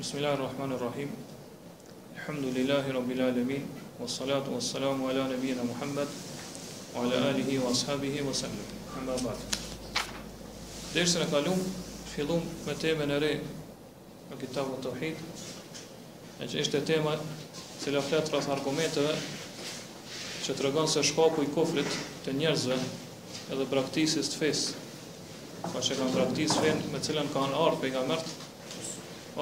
[0.00, 1.12] Bismillahirrahmanirrahim.
[2.16, 3.64] Alhamdulillahi rabbil alamin
[4.00, 6.08] wa salatu wa salamu ala nabiyyina Muhammad
[6.96, 8.64] wa ala alihi wa ashabihi wa sallam.
[8.96, 9.34] Amma Dhe
[10.96, 11.60] Dersën në kaluam
[12.16, 13.32] fillum me temën e re
[14.32, 15.20] në kitabun Tauhid,
[16.40, 17.12] e që ishte tema
[17.84, 19.12] që la fletë rrëth argumenteve
[20.48, 22.78] që të regon se shkaku i kufrit të njerëzve
[23.52, 24.80] edhe praktisis të fesë,
[25.74, 28.34] pa që kanë praktisë fenë me cilën kanë arë për nga mërtë,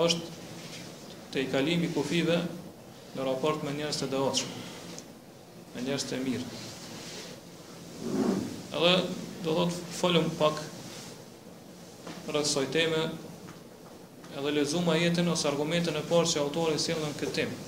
[0.07, 0.35] është
[1.33, 2.39] të i kalimi kufive
[3.17, 4.63] në raport me njerës të dëvatshme,
[5.75, 6.53] me njerës të mirë.
[8.79, 8.93] Edhe
[9.45, 10.63] do dhëtë folëm pak
[12.33, 13.03] rësajteme
[14.39, 17.59] edhe lezuma jetën ose argumentën e parë që autori i këtë temë,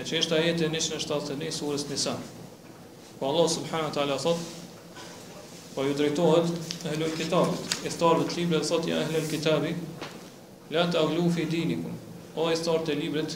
[0.00, 0.82] e që ishtë a jetën në
[1.58, 2.14] surës nisa.
[3.20, 4.44] Po Allah subhanahu të thot,
[5.74, 10.06] po ju drejtohet ehlul kitabit, e thtarë të libre thotë ja ehlul kitabit,
[10.72, 11.99] la të fi dinikum,
[12.38, 13.32] o e sartë e librit,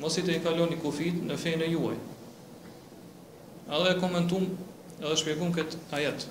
[0.00, 1.94] mos i të i kaloni kufit në fejnë e juaj.
[3.74, 4.44] Edhe e komentum
[5.00, 6.26] edhe shpjegum këtë ajet.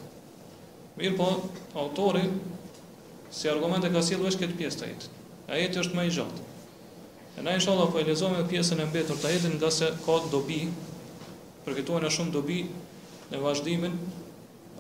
[1.00, 1.30] Mirë po,
[1.82, 2.28] autori,
[3.34, 5.08] si argument e ka si dhvesh këtë pjesë të ajet.
[5.54, 6.46] Ajetë është me i gjatë.
[7.40, 8.06] E na inshallah po e
[8.52, 10.62] pjesën e mbetur të ajetin nga se ka dobi,
[11.66, 12.60] përkëtojnë e shumë dobi
[13.32, 13.96] në vazhdimin,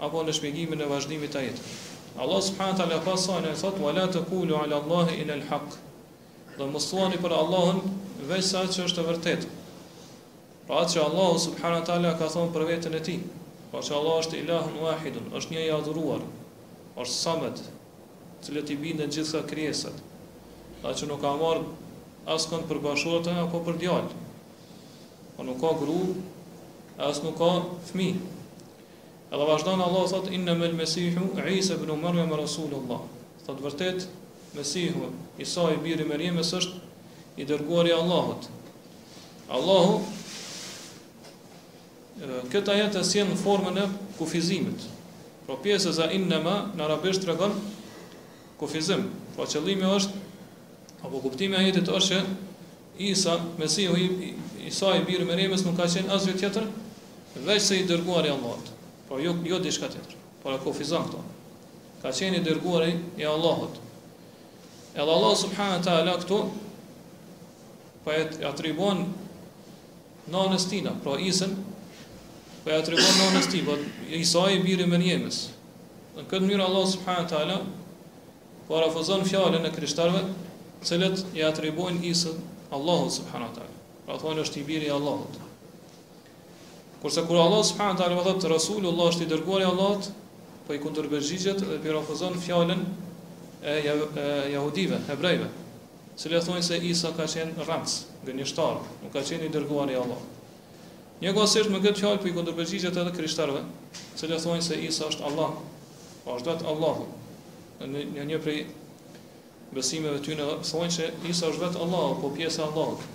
[0.05, 1.73] apo në shpjegimin në vazhdimit të ajetë.
[2.21, 5.79] Allah subhanahu wa taala ka e thot la taqulu ala allahi ila al-haq
[6.57, 7.79] dhe më thuani për Allahun
[8.29, 9.51] veç sa që është e vërtetë.
[10.67, 13.23] Pra atë që Allahu subhanahu wa taala ka thonë për veten e tij,
[13.71, 16.21] pra që Allah është Ilahun Wahidun, është një i adhuruar,
[17.03, 19.97] është Samad, i cili i bindën gjitha krijesat.
[20.83, 21.63] Pra që nuk ka marr
[22.37, 24.23] askon për bashkëta apo për djalë.
[25.35, 25.97] Po nuk ka gru,
[27.09, 27.49] as nuk ka
[27.89, 28.11] fmi.
[29.33, 33.01] Edhe vazhdon Allah thot, inna me lë mesihu, Isa ibn Maryam me Rasulullah.
[33.47, 34.05] Thot, vërtet,
[34.53, 35.09] Mesihu,
[35.41, 36.75] Isa i birë i është
[37.41, 38.47] i dërguar i Allahut.
[39.49, 39.95] Allahu
[42.53, 43.85] këta ajet e në formën e
[44.17, 44.85] kufizimit.
[45.47, 46.37] Pra pjesa za inna
[46.77, 47.55] në arabisht tregon
[48.61, 49.07] kufizim.
[49.35, 50.21] Po qëllimi është
[51.03, 52.19] apo kuptimi a ajetit është që
[53.09, 53.95] Isa, Mesihu
[54.67, 56.67] Isa i birë i nuk ka qenë asgjë tjetër
[57.43, 58.69] veç se i dërguar i Allahut.
[59.09, 60.13] Pro jo jo diçka tjetër.
[60.45, 61.19] e kufizon këto.
[62.01, 62.83] Ka qenë i dërguar
[63.17, 63.79] i Allahut.
[64.93, 66.37] Edhe Allah subhanahu wa taala këtu
[68.05, 68.99] po e atribon
[70.29, 71.53] nënës tina, pra Isën,
[72.61, 73.73] po e atribon nënës tij, po
[74.13, 75.39] Isa i biri Mërjemës.
[76.13, 77.57] Në këtë mënyrë Allah subhanahu taala
[78.67, 80.21] po rafëzën fjalën e krishterëve,
[80.85, 82.37] cilët e atribojnë Isën
[82.77, 83.73] Allahut subhanahu taala.
[84.05, 85.39] Pra thonë është i biri i Allahut.
[87.01, 90.11] Kurse kur Allah subhanahu wa taala thotë Rasulullah është i dërguar i Allahut,
[90.69, 92.85] po i kundërbëzgjet dhe po rafëzën fjalën
[93.65, 93.83] e
[94.51, 95.47] jahudive, hebrejve,
[96.19, 99.95] se le thonjë se Isa ka qenë rancë, gënjështarë, nuk ka qenë i dërguar i
[99.97, 100.19] Allah.
[101.23, 103.61] Një gosisht me këtë fjalë, për i këndërbëgjigjet edhe krishtarëve,
[104.19, 105.55] se le thonjë se Isa është Allah,
[106.27, 107.07] o është vetë Allahu,
[107.87, 108.59] në një, një prej
[109.73, 113.09] besimeve të në thonjë që Isa është vetë Allah, po pjesë Allah.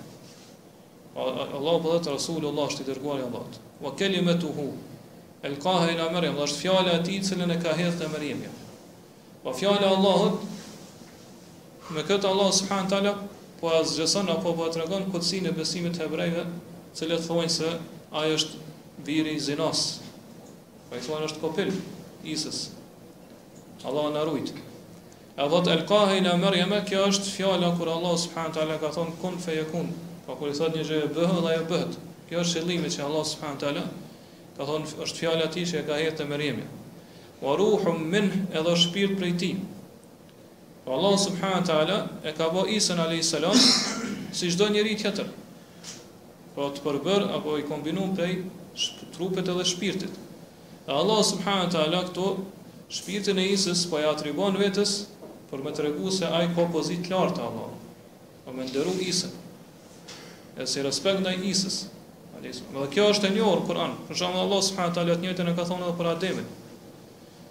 [1.19, 3.45] Allah për po dhe të rasullë, Allah është i dërguar i Allah.
[3.85, 4.65] Wa kelimatuhu
[5.45, 8.51] alqaha hu, el kaha i në mërjem, dhe është e ka hedhë te mërjemja.
[9.43, 10.43] Pa po fjala e Allahut
[11.95, 13.13] me këtë Allah subhanahu wa taala
[13.61, 16.43] po asgjëson apo po tregon kodsin e besimit të hebrejve,
[16.93, 17.69] cilët thonë se
[18.11, 18.59] ai është
[19.07, 19.85] biri i zinos.
[20.89, 21.71] Pa i thonë është kopil
[22.29, 22.59] Isës.
[23.87, 24.51] Allah na ruajt.
[25.39, 29.15] E dhët e lkahe i mërjeme, kjo është fjala kër Allah subhanët ala ka thonë
[29.23, 29.93] kun fe je kun,
[30.27, 31.95] pa po kër i thot një gjë e bëhë dhe e bëhët.
[32.29, 33.85] Kjo është qëllimi që Allah subhanët ala
[34.59, 36.67] ka thonë është fjala ti që e ka hejtë të mërjemi
[37.41, 39.49] wa ruhum min edhe shpirt prej ti.
[40.85, 43.55] Po Allah subhanahu taala e ka bë Isën alayhis salam
[44.31, 45.27] si çdo njeri tjetër.
[46.55, 48.43] Po të përbër apo i kombinon prej
[49.15, 50.11] trupit edhe shpirtit.
[50.87, 52.29] E Allah subhanahu taala këto
[52.91, 55.05] shpirtin e Isës po ja atribon vetes
[55.51, 57.71] për me tregu se ai ka pozitë lartë Allah.
[58.45, 59.31] Po më ndëru Isën.
[60.59, 61.79] E si respekt ndaj Isës.
[62.39, 63.97] Dhe kjo është e njërë, Kur'an.
[64.07, 66.49] Për shembull Allah subhanahu taala të njëjtën e ka thonë edhe për Ademin.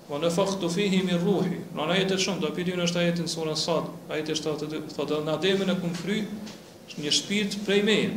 [0.09, 1.59] Wa nafakhtu fihi min ruhi.
[1.75, 5.35] Në no, ajetet shumë, do pyetim është ajeti në surën Sad, ajeti 72, thotë në
[5.37, 6.17] ademin e kum fry,
[6.99, 8.15] një shpirt prej meje.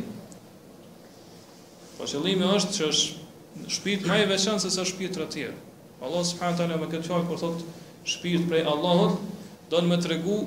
[1.98, 5.60] Po qëllimi është që është shpirt më i veçantë se sa shpirtra të tjerë.
[6.02, 7.76] Allah subhanahu taala me këtë fjalë kur thotë
[8.14, 9.20] shpirt prej Allahut,
[9.68, 10.38] do të më tregu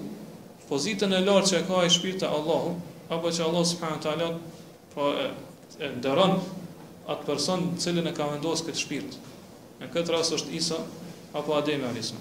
[0.72, 2.74] pozitën e lartë që ka i shpirt të Allahu,
[3.14, 4.32] apo që Allah subhanahu taala
[4.98, 5.30] po e,
[5.86, 6.36] e ndëron
[7.14, 9.22] atë person cilin e ka vendosur këtë shpirt.
[9.84, 10.82] Në këtë rast është Isa
[11.36, 12.14] apo Ademi a.s.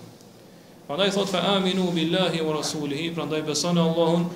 [0.86, 4.26] Prandaj thot fa aminu billahi wa rasulihi, prandaj besoni Allahun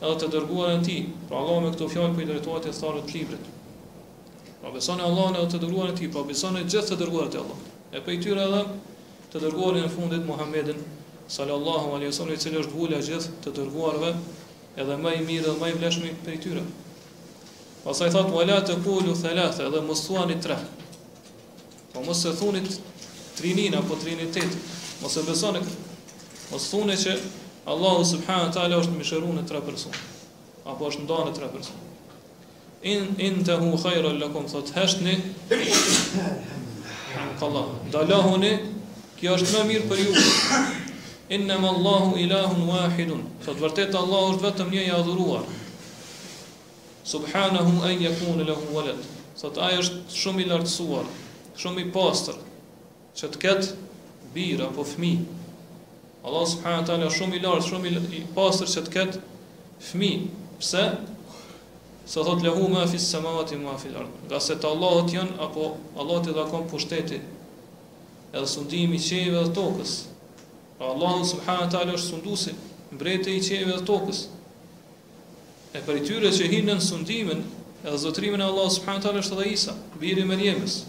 [0.00, 1.00] edhe të dërguarën e tij.
[1.28, 3.48] Pra Allah me këto fjalë për i drejtohet të thotë të librit.
[4.62, 7.58] Pra besoni Allahun edhe të dërguarën e tij, pra besoni gjithë të dërguarët e Allah.
[7.92, 8.62] E i tyre edhe
[9.34, 10.78] të e në fundit Muhammedin
[11.30, 14.14] sallallahu alaihi wasallam, i cili është vula gjithë të dërguarve,
[14.80, 16.62] edhe më i mirë dhe më i për i tyre.
[17.84, 20.08] Pasaj thot wala taqulu thalatha, edhe mos
[20.40, 20.56] tre.
[21.92, 22.80] Po mos e thunit
[23.40, 24.52] trinin apo trinitet.
[25.02, 25.84] Mos e besoni këtë.
[26.52, 27.16] Mos thune që
[27.72, 30.00] Allahu subhanahu wa taala është mëshiruar në tre persona
[30.72, 31.86] apo është ndonë në tre persona.
[32.86, 35.16] In in tahu khayran lakum thot hashni.
[37.46, 37.64] Allah.
[37.92, 38.50] Dalahuni,
[39.18, 40.10] kjo është më mirë për ju.
[41.34, 43.24] Innam Allahu ilahun wahidun.
[43.44, 45.46] Sot vërtet Allah është vetëm një i adhuruar.
[47.12, 49.00] Subhanahu an yakuna lahu walad.
[49.40, 51.06] Sot ai është shumë i lartësuar,
[51.56, 52.36] shumë i pastër,
[53.18, 53.70] që të ketë
[54.34, 55.12] birë apo fmi.
[56.26, 59.22] Allah subhanahu taala shumë i lartë, shumë i pastër që të ketë
[59.90, 60.12] fmi.
[60.60, 60.84] Pse?
[62.10, 64.12] Sa thot lahu ma fi samawati ma fi al-ard.
[64.28, 65.68] Nga se të Allahut janë apo
[66.02, 67.20] Allahu i dhakon pushteti
[68.30, 69.94] edhe sundimi i qeve dhe tokës.
[70.78, 72.52] Pra Allah subhanahu taala është sunduesi,
[72.94, 74.26] mbreti i qeve dhe tokës.
[75.76, 77.44] E për i tyre që hinën sundimin
[77.86, 80.80] edhe zotrimin e Allah subhanahu taala është edhe Isa, biri i Mërjemës.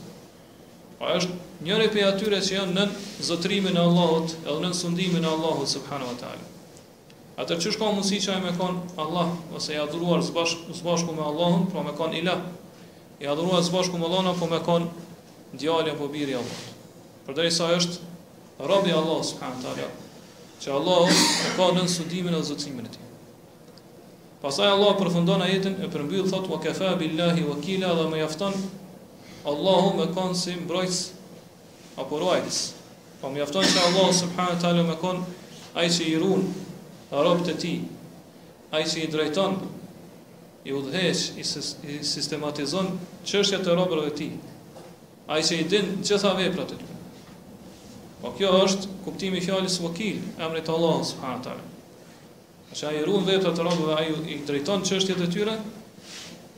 [1.02, 2.82] Pa është njëri për atyre që janë në
[3.26, 6.44] zotrimin e Allahot edhe në sundimin e Allahot subhanahu wa ta'ala.
[7.42, 11.24] Atë që shka mësi që a me kon Allah, ose i adhuruar zbash, zbashku me
[11.32, 12.44] Allahun, pra me kon ilah,
[13.18, 14.86] i adhuruar zbashku me Allahun, apo me kon
[15.64, 16.94] djali apo biri Allahot.
[17.26, 19.88] Për dhe sa është rabi Allah subhanu wa ta'ala,
[20.62, 23.08] që Allahu e ka në sundimin e zotrimin e ti.
[24.46, 28.62] Pasaj Allah përfundon ajetin e përmbyll thot wa kafa billahi wakila dhe më jafton
[29.44, 32.60] Allahu me kon si mbrojtës apo ruajtës.
[33.22, 35.24] Po më vjen Allah subhanahu wa taala me kon
[35.78, 36.46] ai që i ruan
[37.12, 37.80] robët e tij,
[38.74, 39.58] ai që i drejton
[40.66, 41.46] i udhëheq, i,
[42.06, 42.92] sistematizon
[43.26, 44.30] qërshja të robërë dhe ti
[45.32, 46.90] ai që i din gjitha veprat e të
[48.22, 51.02] po kjo është kuptimi fjallis vokil emrit Allah
[51.32, 51.36] a
[52.78, 55.56] që a i runë veprat e robëve, a i drejton qërshjet e tyre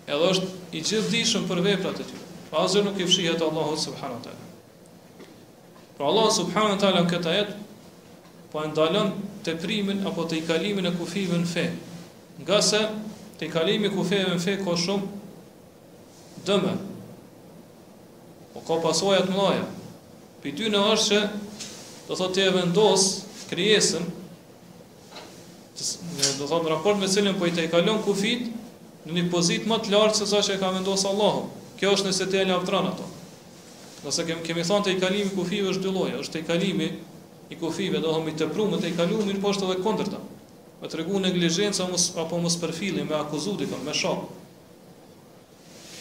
[0.05, 2.22] edhe është i gjithdishëm për veprat e tyre
[2.53, 7.09] Pra azër nuk i fshihet Allahut subhanahu të ala Pra Allah subhanu të ala në
[7.09, 7.53] këta jet
[8.53, 9.07] Po e ndalon
[9.47, 11.63] të primin Apo të i kalimin e kufive në fe
[12.43, 12.81] Nga se
[13.39, 16.75] të i kalimi kufive në fe Ko shumë dëme
[18.53, 19.65] Po ka pasojat mlaja
[20.45, 21.23] Për i ty në është që
[22.11, 23.09] Do thotë të e vendos
[23.49, 24.05] krijesën
[26.37, 28.45] do thot në raport me cilin Po i të i kufit
[29.09, 32.07] Në një pozit më të lartë Se sa që e ka vendosë Allahot Kjo është
[32.09, 33.07] nëse ti e lavdron ato.
[34.03, 36.47] Do të kemi thonë te i kalimi i kufive është dy lloje, është te i
[36.49, 36.89] kalimi
[37.49, 40.19] i kufive do humi të prumë të i kalumi në postë dhe kontërta.
[40.81, 44.25] Me tregu neglizhenca mos apo mos përfilli me akuzut me shok.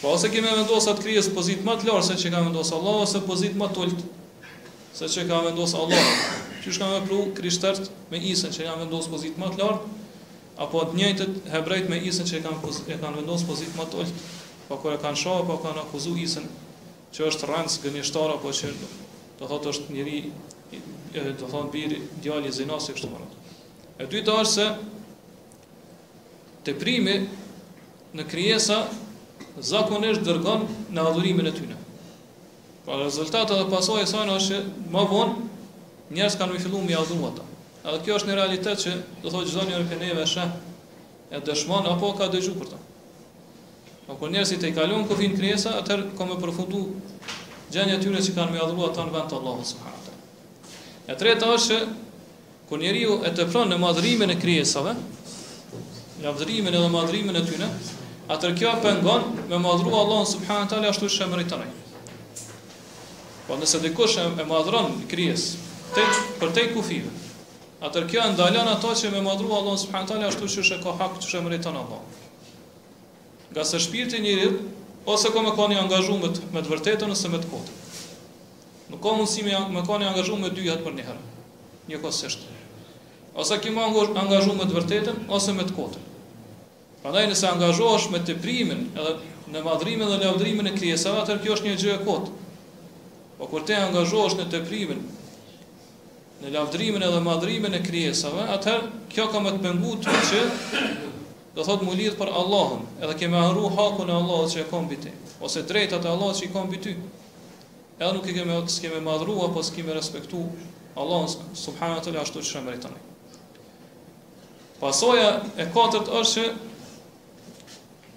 [0.01, 3.21] Po ose kemi vendosur atë krijes pozit më të lartë se çka vendos Allah ose
[3.27, 4.01] pozit më të ulët
[4.97, 6.09] se çka vendos Allah.
[6.63, 10.83] Që shka me pru krishtert me isën që janë vendosur pozit më të lartë apo
[10.89, 14.21] të njëjtët hebrejt me isën që kanë e kanë vendosur pozit më të ulët.
[14.69, 16.45] Po kur e kanë shoh apo kanë akuzuar Isën
[17.13, 18.69] që është rancë gënjeshtor apo që
[19.39, 20.19] do thotë është njëri
[21.15, 23.41] do të thonë bir djali zinasi kështu më radhë.
[24.01, 24.67] E dytë është
[26.67, 27.17] se primi
[28.17, 28.77] në krijesa
[29.71, 30.63] zakonisht dërgon
[30.95, 31.77] në adhurimin e tyre.
[32.87, 34.59] Pa rezultatet e pasojës janë është
[34.95, 35.49] më vonë
[36.17, 37.45] njerëz kanë më filluar të adhurojnë ata.
[37.83, 40.47] Edhe kjo është një realitet që do thotë çdo njeri që neve shë
[41.37, 42.71] e dëshmon apo ka dëgju për
[44.07, 46.79] Po kur njerëzit e kalon kufin krijesa, atë ka më përfundu
[47.71, 50.23] gjendja e tyre që kanë më adhuruar atë në vend të Allahut subhanahu wa taala.
[51.07, 51.77] E treta është
[52.69, 54.95] kur njeriu e tepron në madhrimin e krijesave,
[56.19, 57.69] në madhrimin edhe madhrimin e tyre,
[58.35, 61.69] atë kjo pengon me madhru Allahun subhanahu wa taala ashtu si meritoi.
[63.47, 65.53] Po nëse dikush e madhron krijes,
[65.95, 66.03] te
[66.43, 67.11] për te kufive.
[67.83, 70.93] Atër kjo e ndalan ato që me madhru Allah subhanahu wa ashtu si është ka
[70.99, 72.22] hak që shëmëriton Allahu
[73.53, 74.53] nga së shpirti njërit,
[75.05, 77.81] ose ko me ka një angazhu me të vërtetën ose me të kotën.
[78.89, 81.27] Nuk ka mundësi me, me ka një angazhu me dyjat për një herë,
[81.91, 82.55] një kosështë.
[83.43, 86.09] Ose ki me angazhu me të vërtetën, ose me të kotën.
[87.03, 89.13] Prandaj nëse angazhohesh është me të primin, edhe
[89.53, 92.37] në madrimin dhe në e kriesave, atër kjo është një gjë e kotë.
[93.37, 95.03] Po kur te angazhohesh është në të primin,
[96.43, 101.11] në lavdrimin edhe madhrimin e krijesave, atëherë kjo ka më të pengu që
[101.55, 104.79] do thot mu lidh për Allahun, edhe kemë harru hakun e Allahut që e ka
[104.81, 106.93] mbi ty, ose drejtat e Allahut që i ka mbi ty.
[108.01, 110.41] Edhe nuk e kemë të skemë madhru apo skemë respektu
[110.97, 112.93] Allahun subhanallahu te ashtu siç e meriton.
[114.81, 116.43] Pasoja e katërt është që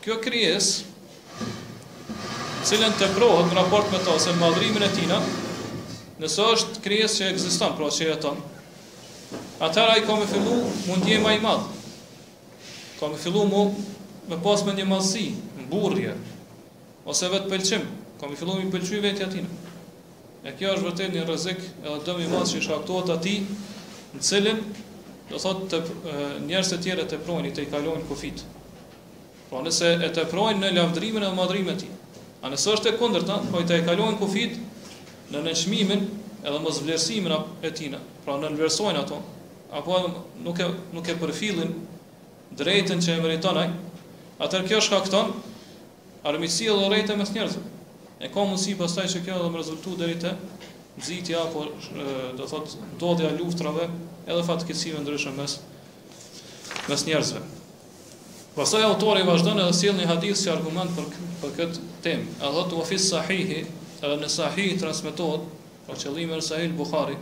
[0.06, 0.70] kjo krijes
[2.66, 5.20] cilën të brohët në raport me ta ose në madhrimin e tina,
[6.24, 8.40] nësë është krijes që e egzistan, pra që e jeton,
[9.62, 11.75] atëra i ka me fillu mundje ma i madhë.
[13.00, 13.74] Ka me fillu mu
[14.28, 15.26] me pas me një mazësi,
[15.60, 16.12] në burje,
[17.06, 17.84] ose vetë pëlqim,
[18.20, 19.58] ka me fillu mu i pëlqy vetë atinë.
[20.48, 23.38] E kjo është vërtet një rrezik edhe dëm i madh që i shkaktohet atij,
[24.16, 24.62] në cilin
[25.30, 25.80] do thotë të
[26.48, 28.44] njerëz të tjerë të projnë të i kalojnë kufit.
[29.50, 32.22] Pra nëse e të projnë në lavdrimin e madrimet të tij.
[32.46, 34.56] A nëse është e kundërta, po i të i kalojnë kufit
[35.34, 36.06] në nënçmimin
[36.46, 37.36] edhe mos vlerësimin
[37.66, 37.98] e tij.
[38.26, 39.20] Pra në vlerësojnë ato
[39.80, 39.98] apo
[40.46, 41.74] nuk e nuk e përfillin
[42.56, 43.68] drejtën që e meriton ai,
[44.40, 45.34] atëherë kjo shkakton
[46.26, 47.62] armiqësi dhe urrëti mes njerëzve.
[48.24, 50.32] E ka mundësi pastaj që kjo do të rezultojë deri te
[50.96, 51.66] nxitja apo
[52.40, 53.86] do thotë ndodhja e luftrave
[54.26, 55.58] edhe fatkeqësive ndryshme mes
[56.88, 57.44] mes njerëzve.
[58.56, 61.10] Pastaj autori vazhdon edhe sjell një hadith si argument për
[61.42, 62.32] për këtë temë.
[62.40, 63.58] A do të ofis sahihi,
[64.00, 65.44] edhe në sahih transmetohet
[65.86, 67.18] pa qëllimin e sahih Buhari.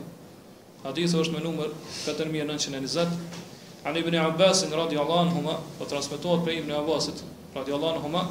[0.84, 1.74] Hadithi është me numër
[2.04, 3.42] 4920
[3.84, 7.10] عن ابن عباس رضي الله عنهما وترسمتوه في ابن عباس
[7.56, 8.26] رضي الله عنهما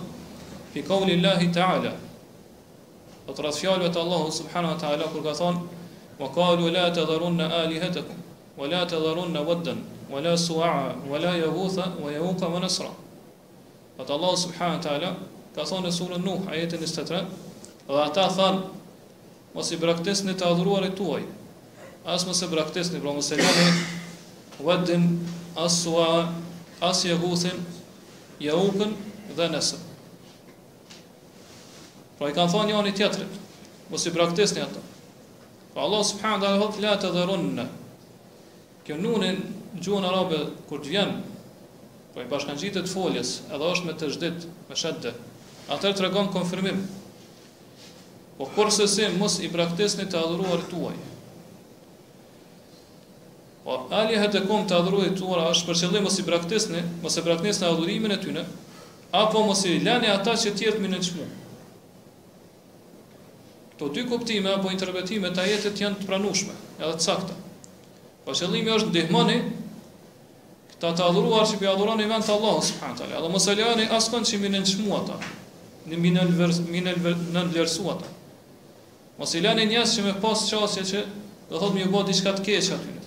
[0.74, 1.94] في قول الله تعالى
[3.28, 5.62] وترس في الله سبحانه وتعالى قرقطان
[6.20, 8.14] وقالوا لا تذرن آلهتكم
[8.58, 9.76] ولا تذرن ودا
[10.12, 12.94] ولا سواعا ولا يغوث ويوق ونصرا
[14.00, 15.14] قال الله سبحانه وتعالى
[15.58, 17.26] قطان سورة نوح آية استترى
[17.90, 18.62] وعطا خان
[19.56, 21.22] وسبركتس نتاظروا لتوي
[22.06, 23.14] أسمى سبركتس نبرا
[24.64, 25.20] ودن
[25.58, 26.34] as sua,
[26.82, 27.62] as jehuthin,
[28.42, 28.94] jehukën
[29.38, 29.82] dhe nesën.
[32.18, 33.38] Pra i kanë thonë anë i tjetërit,
[33.92, 34.82] mos i praktis ato.
[35.74, 37.68] Pra Allah subhanë dhe alëhot, le dhe dherunë në.
[38.88, 39.38] Kjo nunin,
[39.80, 41.22] gjuhën arabe, kur të vjenë,
[42.14, 45.14] pra po i bashkan gjitët foljes, edhe është me të zhdit, me shedde,
[45.74, 46.84] atër të regonë konfirmim.
[48.38, 51.10] Po kërësësim, mos i praktis të adhuruar të uajë.
[53.64, 57.24] Po ali të kom të adhuroj tuara është për qëllim mos i braktisni, mos e
[57.24, 58.42] braktisni adhurimin e tyre,
[59.16, 61.02] apo mos i lani ata që të tjerë minë
[63.74, 67.34] këto dy kuptime apo interpretime të ajetit janë të pranueshme, edhe të sakta.
[68.24, 69.38] Po qëllimi është ndihmoni
[70.76, 74.28] këta të adhuruar që i adhurojnë vetë Allahu subhanahu teala, edhe mos e lani askon
[74.30, 75.18] që minë çmu ata.
[75.90, 78.12] Në minë vers në vlerësua ata.
[79.18, 81.04] Mos i lani njerëz që me pas qasje që
[81.50, 83.00] do thotë më u bë diçka të keq aty.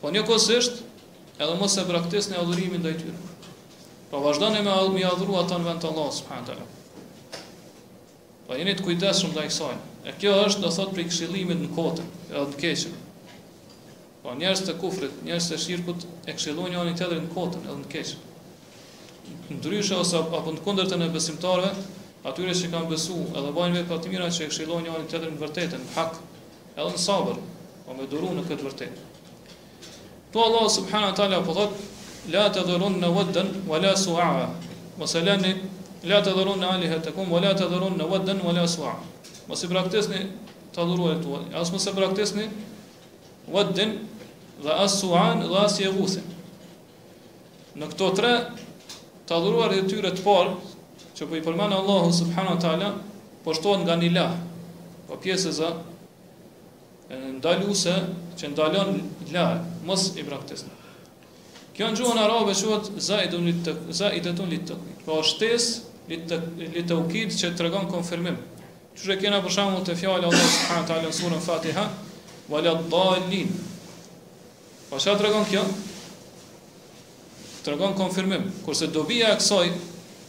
[0.00, 0.78] Po një kosisht,
[1.36, 3.16] edhe mos e braktis në adhurimin dhe i tyre.
[4.10, 6.54] Po e me adhurimi adhuru ata në vend të Allah, subhanë të
[8.50, 9.84] Po jeni të kujdesum dhe i kësajnë.
[10.10, 12.96] E kjo është, do thot, për i këshilimit në kote, edhe në keqen.
[14.24, 17.78] Po njerës të kufrit, njerës të shirkut, e një janë i të në kote, edhe
[17.82, 18.24] në keqen.
[19.58, 21.74] Ndryshe, ose apo në kunder të në besimtarve,
[22.26, 24.48] atyre që kanë besu, edhe bajnë vepra të që e
[24.88, 26.18] janë i të në vërtetën, në hak,
[26.76, 27.44] edhe në sabër,
[27.86, 29.09] po me duru në këtë vërtetë.
[30.30, 31.74] Po Allah subhanahu wa taala po thot
[32.30, 34.46] la ta waddan wala su'a.
[34.96, 35.42] Mosalan
[36.06, 36.62] la ta dhurun
[37.02, 38.94] takum wala ta waddan wala su'a.
[39.50, 40.30] Mos i praktikosni
[40.72, 41.34] ta dhuruar tu.
[41.52, 42.46] As mos e braktesni
[43.50, 44.06] wadan
[44.62, 46.22] dhe as su'an dhe as yaghus.
[47.74, 48.30] Në këto tre
[49.26, 50.54] ta dhuruar të tyre të parë
[51.18, 52.94] që po i përmend Allah subhanahu wa taala
[53.42, 54.30] po shtohet nga nila.
[55.08, 55.74] Po pjesa
[57.10, 57.94] e ndaluse
[58.40, 58.96] që ndalon
[59.34, 59.44] la,
[59.84, 60.64] mos i braktis.
[61.76, 63.54] Kjo në gjuhën arabe quhet zaidun li
[64.00, 65.68] zaidatun li pa Po shtes
[66.10, 68.38] lit tak li që tregon konfirmim.
[68.96, 71.84] Që shë kena për shambull të fjallë Allah Subhane talë në surën fatiha
[72.50, 73.52] Vala dalin
[74.90, 75.62] Pa po sa të regon kjo?
[77.62, 79.64] Të regon konfirmim Kurse dobia e kësoj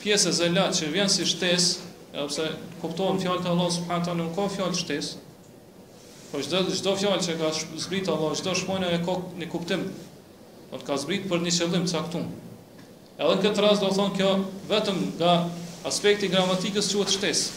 [0.03, 1.71] Pjesë e zëllat që vjen si shtes
[2.13, 2.45] Edhepse
[2.85, 5.15] kuptohen fjallë të Allah subhanë talë Nuk ka fjallë shtes
[6.31, 7.47] Po çdo çdo fjalë që ka
[7.83, 9.81] zbrit Allah, çdo shpojnë e ka një kuptim.
[10.71, 12.29] Do të ka zbrit për një qëllim caktuar.
[13.19, 14.29] Edhe në këtë rast do thonë kjo
[14.69, 15.33] vetëm nga
[15.89, 17.51] aspekti gramatikës quhet shtesë.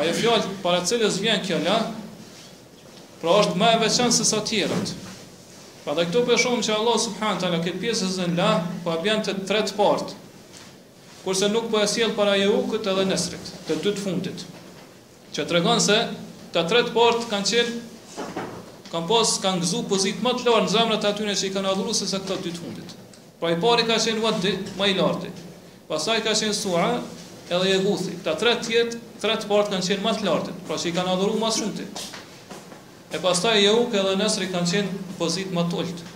[0.00, 1.76] ajo fjalë para cilës vjen kjo la,
[3.20, 4.96] pra është më e veçantë se sa të tjerat.
[5.84, 8.50] Pra dhe këtu për shumë që Allah subhanë të këtë pjesës në la,
[8.86, 10.22] po e të tretë partë,
[11.26, 14.44] kurse nuk po e sjell para Jehukut edhe Nesrit, të dy të fundit.
[15.34, 15.96] Që tregon se
[16.54, 18.42] ta tret port kanë qenë
[18.92, 21.72] kanë pas kanë gëzu pozitë më të lartë në zemrat e atyre që i kanë
[21.72, 22.92] adhuruar sesa këto dy të fundit.
[23.40, 25.32] Pra i pari ka qenë Wad di më i lartë.
[25.90, 26.92] Pastaj ka qenë Su'a,
[27.56, 28.14] edhe Jehuthi.
[28.24, 31.42] Ta tret tjet, tret port kanë qenë më të lartë, pra që i kanë adhuruar
[31.42, 31.88] më shumë
[33.16, 36.06] E pastaj Jehuk edhe Nesri kanë qenë pozitë më të ulët.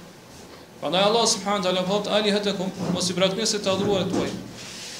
[0.80, 4.30] Pandaj Allah subhanahu wa taala thot ali hatakum mos i bëratni të adhuruar tuaj.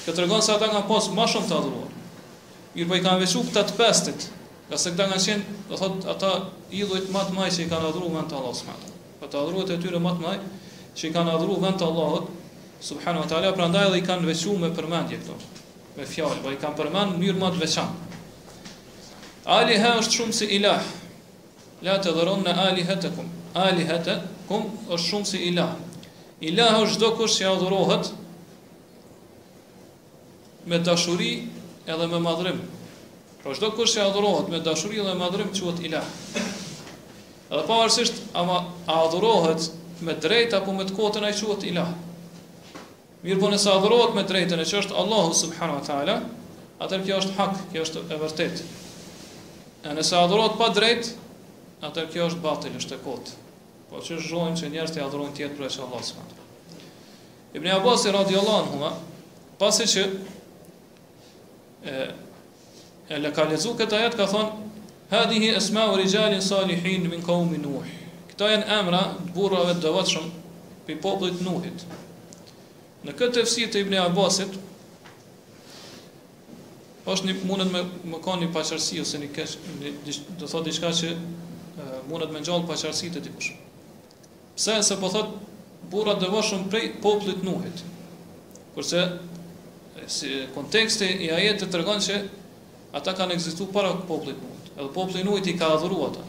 [0.05, 1.97] Kjo tregon se ata kanë pas më shumë të adhuruar.
[2.73, 4.23] Mirë po i kanë vesu këtë të pestit,
[4.69, 6.31] ka se këta nga qenë, do thot, ata
[6.73, 8.75] idhujt më të maj që i kanë adhuru vend të Allah s.a.
[9.21, 10.37] Pa të adhuruat e tyre më të maj
[10.97, 12.15] që i kanë adhuru vend të Allah
[12.81, 13.51] s.a.
[13.57, 15.35] Pra ndaj edhe i kanë vesu me përmendje këto,
[15.99, 18.17] me fjallë, për po i kanë përmend mirë më të veçanë.
[19.59, 20.81] Aliha është shumë si ilah.
[21.85, 23.29] La të dhëron në alihet kum.
[24.49, 25.71] kum është shumë si ilah.
[26.41, 28.09] Ilah është do kush që adhurohet,
[30.65, 31.47] me dashuri
[31.87, 32.59] edhe me madhrim.
[33.43, 36.05] Pra çdo kush që adhurohet me dashuri dhe madhrim quhet ilah.
[37.51, 39.71] Edhe pavarësisht ama a adhurohet
[40.05, 41.89] me drejt apo me të kotën ai quhet ilah.
[43.25, 46.15] Mirë po nëse adhurohet me drejtën e që është Allahu subhanahu wa taala,
[46.81, 48.63] atëherë kjo është hak, kjo është e vërtet.
[49.85, 51.11] E nëse adhurohet pa drejt,
[51.85, 53.35] atër kjo është batil, është e kotë.
[53.89, 56.45] Po që zhojmë që njerës të adhurojnë tjetë për e që Allah s.a.
[57.57, 58.91] Ibn Abasi anhu,
[59.59, 60.05] pasi që
[61.85, 64.67] e lokalizu këtë ajet ka thon
[65.11, 67.83] hadihi asma wa salihin min qaumi nuh
[68.29, 70.27] këto janë emra të burrave të devotshëm
[70.85, 71.85] pe popullit nuhit
[73.07, 74.53] në këtë tefsir të ibn abasit
[77.09, 77.81] është një mundet me
[78.13, 81.15] më kanë një paqërsi ose një kesh, dhe thot një shka që
[82.11, 83.55] mundet me njallë paqërsi të dikush.
[84.53, 85.33] Pse, se po thot,
[85.89, 86.27] burrat dhe
[86.69, 87.81] prej poplit nuhit,
[88.75, 89.01] kurse
[90.09, 92.19] si konteksti i ajet të tërgën që
[92.97, 96.23] ata kanë egzistu para poplit mund, edhe poplit nujt i ka adhuru ata.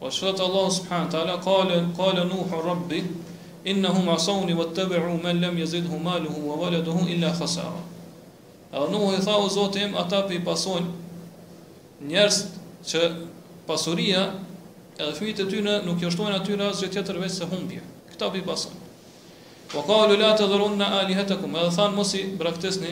[0.00, 3.02] O po shëtë Allah subhanë tala, kale, kale nuhu rabbi,
[3.68, 7.82] innahum asoni vë të bëru me lem jezid humaluhu vë valeduhu illa khasara.
[8.70, 12.42] Edhe nuhu i tha zotim, ata për i pasojnë njerës
[12.92, 13.06] që
[13.66, 14.22] pasuria
[14.98, 17.82] edhe fëmijët e tyne nuk jashtojnë atyre asgjë tjetër veç se humbje.
[18.12, 18.79] Këta për i pasojnë.
[19.74, 22.90] Wa qalu la tadhurunna alihatakum, edhe than mos i braktisni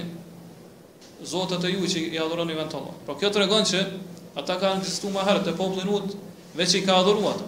[1.26, 2.92] zotët e ju që i adhuroni vetë Allah.
[3.06, 3.80] Por kjo tregon se
[4.38, 6.12] ata kanë ekzistuar më herët te populli Nut,
[6.54, 7.46] veç i ka adhuruar ata.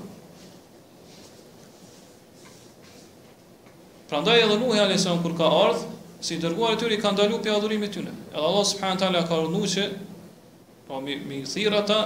[4.11, 5.85] Prandaj edhe Nuhi alayhis salam kur ka ardh,
[6.21, 8.11] si dërguar i tyre i kanë dalu pe adhurimin e tyre.
[8.35, 9.87] Edhe Allah subhanahu taala ka urdhnuar se
[10.91, 12.01] pa po, mi mi thirr ata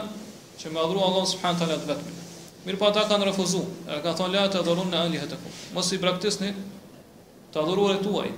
[0.60, 2.76] që më adhuru Allah subhanahu taala vetëm.
[2.78, 4.02] po ata kanë refuzuar.
[4.04, 5.50] Ka thonë la tadhurunna alihatakum.
[5.72, 6.52] Mos i braktisni
[7.54, 8.30] të adhuruar e tuaj.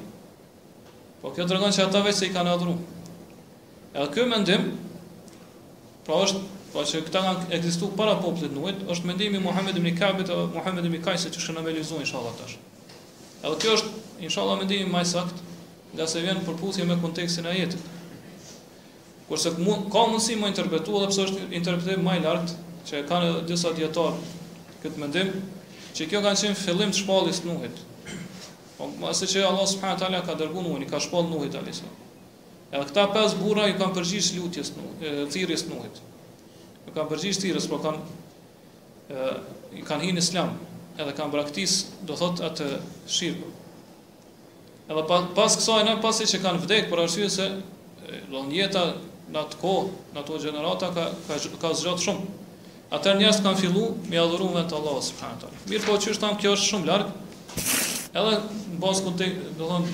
[1.22, 2.74] Po kjo të regon që ata vetë se i kanë adhuru.
[3.96, 4.66] Edhe kjo mendim,
[6.04, 6.42] pra është,
[6.74, 10.90] pra që këta nga ekzistuar para poplit nuit, është mendimi Muhamedit ibn Kabit dhe Muhamedit
[10.90, 12.58] ibn Kajse që shënë amelizu, inshallah tash.
[13.40, 13.94] Edhe kjo është,
[14.28, 15.40] inshallah, mendimi maj sakt,
[15.96, 17.90] nga se vjen përputhje me kontekstin e jetit.
[19.30, 24.22] Kurse ka mundësi më interpretu, edhe pësë është interpretim maj lartë, që kanë disa djetarë
[24.84, 25.32] këtë mendim,
[25.96, 27.80] që kjo kanë qenë fillim të shpallis nuhit,
[28.76, 31.82] Po mëse që Allah subhanahu teala ka dërguar Nuhin, ka shpall Nuhit alayhis
[32.74, 36.00] Edhe këta pes burra i kanë përgjigjë lutjes në Nuhit, thirrjes në Nuhit.
[36.86, 40.50] Ka kanë përgjigjë thirrjes, por kanë i kanë hyrë në Islam,
[40.98, 41.76] edhe kanë braktis,
[42.08, 42.66] do thot atë
[43.16, 43.48] shirku.
[44.90, 47.48] Edhe pas pas kësaj në pasi që kanë vdekur për arsye se
[48.34, 48.82] do një jeta
[49.32, 52.28] në atë kohë, në ato gjenerata ka ka, ka zgjat shumë.
[52.98, 55.64] Atë njerëz kanë filluar me adhurimin e Allahut subhanallahu.
[55.72, 57.10] Mirpo çështën kjo është shumë larg.
[58.16, 59.84] Edhe në pas kontekst, do thon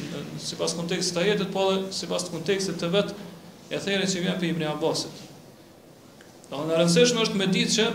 [0.47, 3.11] sipas kontekstit të jetës, po edhe sipas kontekstit të vet
[3.75, 5.03] e thënë se vjen pe Ibn Abbas.
[6.53, 7.87] Do të rëndësishme është me ditë që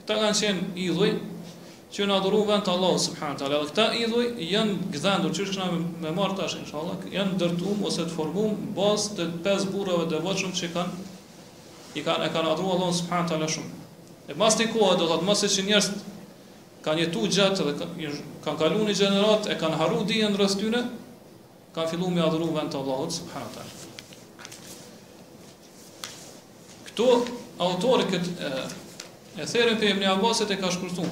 [0.00, 1.10] këta kanë qenë idhuj
[1.94, 3.60] që na dhuruan vend të Allahut subhanahu teala.
[3.70, 8.16] Këta idhuj janë gdhendur çish kanë me, me marr tash inshallah, janë ndërtuar ose të
[8.18, 11.06] formuar baz të pes burrave të devotshëm që kanë
[11.94, 13.86] i kanë e kanë adhuruar Allah, subhanahu teala shumë.
[14.34, 15.92] E mas të kohë do të thotë mos e shih njerëz
[16.86, 17.88] kanë jetu gjatë dhe
[18.44, 20.84] kanë kalu një gjenerat, e kanë haru dijen rës tyne,
[21.74, 23.66] kanë fillu me adhuru vend të Allahut, subhanu ta.
[26.86, 27.08] Këto
[27.66, 28.64] autorë këtë e,
[29.42, 31.04] e therën për Ibni Abbasit e ka shkurtu.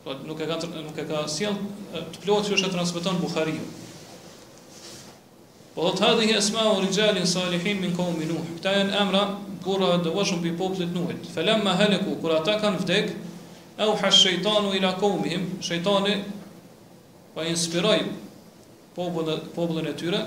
[0.00, 1.60] Po, nuk e ka, nuk e ka sjell
[1.92, 3.68] të plotë që është e transmeton Buhariu.
[5.76, 8.56] Po të hadhi hi esma u në salihin min kohë minuhi.
[8.58, 9.26] Këta e në emra,
[9.64, 11.26] kura dhe vashëm për poplit nuhit.
[11.36, 13.18] Felem ma heliku, kura ta kanë vdekë,
[13.80, 16.16] au ha shëjtanu ila kaumihim, shëjtani
[17.34, 18.02] pa inspiroj
[19.54, 20.20] popullën e tyre,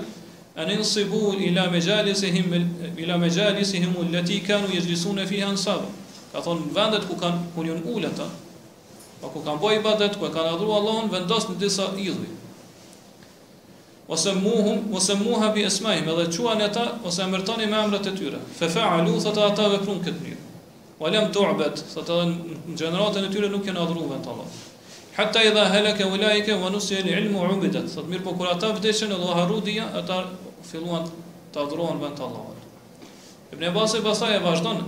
[0.56, 1.78] an sibu ila me
[3.02, 3.94] ila me gjalisihim
[4.46, 5.82] kanu yajlisuna e fiha në
[6.34, 8.26] Ka thonë vendet ku kanë ul ata
[9.22, 12.28] pa ku kanë i badet, ku e kanë adhrua Allahun, vendos në disa idhuj.
[14.10, 18.12] Ose muhum, ose muha bi esmajim, edhe qua ata ta, ose mërtani me emrat e
[18.18, 18.38] tyre.
[18.58, 20.43] Fe fa alu, thëta ata dhe këtë njërë.
[21.04, 24.60] Walem të ubet, sa në gjeneratën e tyre nuk janë adhru të Allahut.
[25.18, 28.70] Hatta i halaka heleke u laike, va nusje ilmu 'ubidat, ubidet, mirë po kur ata
[28.78, 30.16] vdeshen edhe haru dhja, ata
[30.70, 31.04] filluan
[31.52, 32.56] të adhruan vend Allahut.
[33.52, 34.86] Ibn Abbas e basaj e vazhdojnë,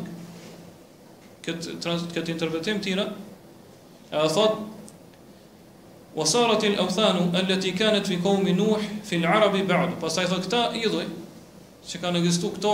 [1.45, 1.77] këtë,
[2.17, 3.05] këtë interpretim tira,
[4.11, 4.57] e thot,
[6.17, 11.05] wasarat il authanu, alleti kanet fi komi nuh, fil arabi ba'du, pasaj thot këta idhuj,
[11.87, 12.71] që kanë egzistu këto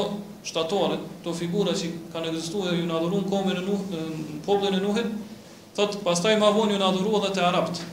[0.49, 4.39] shtatorët, këto figura që kanë egzistu dhe ju në adhuru në komën e nuhë, në
[4.47, 5.11] poblën e nuhën,
[5.77, 7.89] thotë, pas taj ma vonë ju në adhuru dhe të araptë.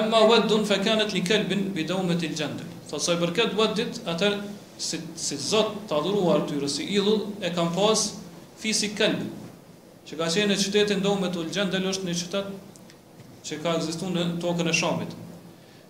[0.00, 2.70] Emma weddun fe kanët li kelbin bidau me të gjendën.
[2.90, 4.38] Thotë, saj përket weddit, atër,
[4.82, 8.06] si, si Zot të adhuruar artyrë, si idhull, e kam pas
[8.62, 9.32] fisik kelbin,
[10.06, 12.46] që ka qenë e qytetin do me të gjendën, dhe lështë në
[13.46, 15.12] që ka ekzistuar në tokën e Shamit.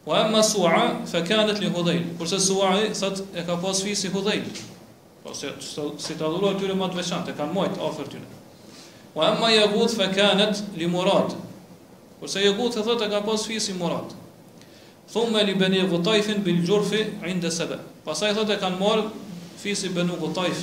[0.06, 2.14] Wa amma Su'a fa kanat li Hudhayl.
[2.18, 4.44] Kurse Su'a sot e ka pas fis i Hudhayl.
[5.26, 5.50] Po se
[5.98, 8.28] si ta dhuroi tyre më të veçantë, kanë mujt afër tyre.
[9.16, 11.34] Wa amma Yaghut fa kanat li Murad.
[12.20, 14.14] Kurse Yaghut e thotë e ka pas fis i Murad.
[15.10, 17.80] Thumma li Bani Qutayf bil jurfi 'inda Saba.
[18.06, 19.02] Pastaj thotë e kanë marr
[19.58, 20.62] fis i Banu Qutayf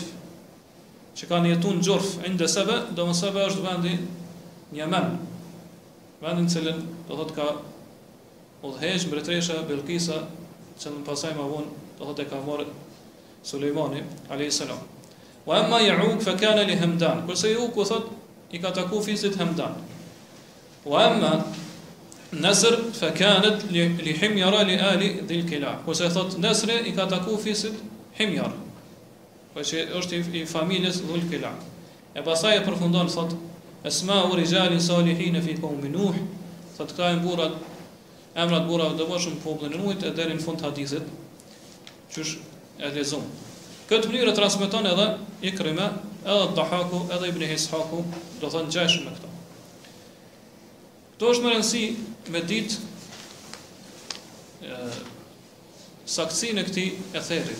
[1.19, 2.07] që kanë jetu në gjurëf,
[2.49, 3.91] sebe, do më sebe është vendi
[4.73, 4.87] një
[6.23, 7.45] vendin cilin do thot ka
[8.63, 10.21] udhëheq mbretëresha Bilqisa
[10.79, 12.65] që më pasaj më vonë do thotë ka morë
[13.43, 13.99] Sulejmani
[14.31, 14.55] a.s.
[14.61, 14.79] salam.
[15.45, 17.25] Wa amma Ya'uq fa kana li Hamdan.
[17.27, 18.07] Kurse u thot
[18.55, 19.75] i ka taku fisit Hamdan.
[20.85, 21.43] Wa amma
[22.31, 25.77] Nasr fa kanat li himjara li ali dhil kila.
[25.87, 27.73] i thot Nasr i ka taku fisit
[28.15, 28.51] Himyar.
[29.53, 31.51] Po që është i familjes dhul kila.
[32.15, 33.35] E pasaj e përfundon thot
[33.83, 36.15] Esma u rijali salihin fi kohë Nuh.
[36.77, 37.59] Thot këta janë burrat
[38.35, 40.73] emrat bura dhe më shumë poplën e mujt e deri në fund të
[42.13, 43.25] që është e lezum
[43.89, 45.05] Këtë mënyrë e transmiton edhe
[45.45, 45.85] i kryme
[46.23, 47.99] edhe të dhahaku edhe i bëni hishaku
[48.41, 49.33] do të në me këta
[51.13, 51.83] Këto është më rëndësi
[52.35, 52.77] me dit
[54.65, 54.77] e,
[56.13, 57.59] sakci në këti e theri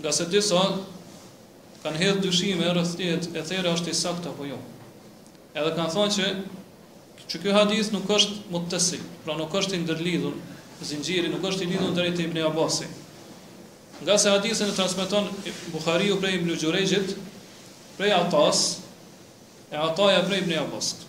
[0.00, 0.62] nga se disa
[1.82, 4.60] kanë hedhë dyshime e rëstjet e theri është i sakta po jo
[5.52, 6.32] edhe kanë thonë që
[7.30, 10.34] që ky hadith nuk është muttasi, pra nuk është i ndërlidhur
[10.88, 12.90] zinxhiri, nuk është i lidhur drejt Ibn Abbasit.
[14.00, 15.26] Nga se hadisin e transmeton
[15.74, 17.12] Bukhariu prej Ibn Lugjurejit,
[17.98, 18.62] prej Atas,
[19.70, 21.04] e Ataja prej Ibn Abbasit.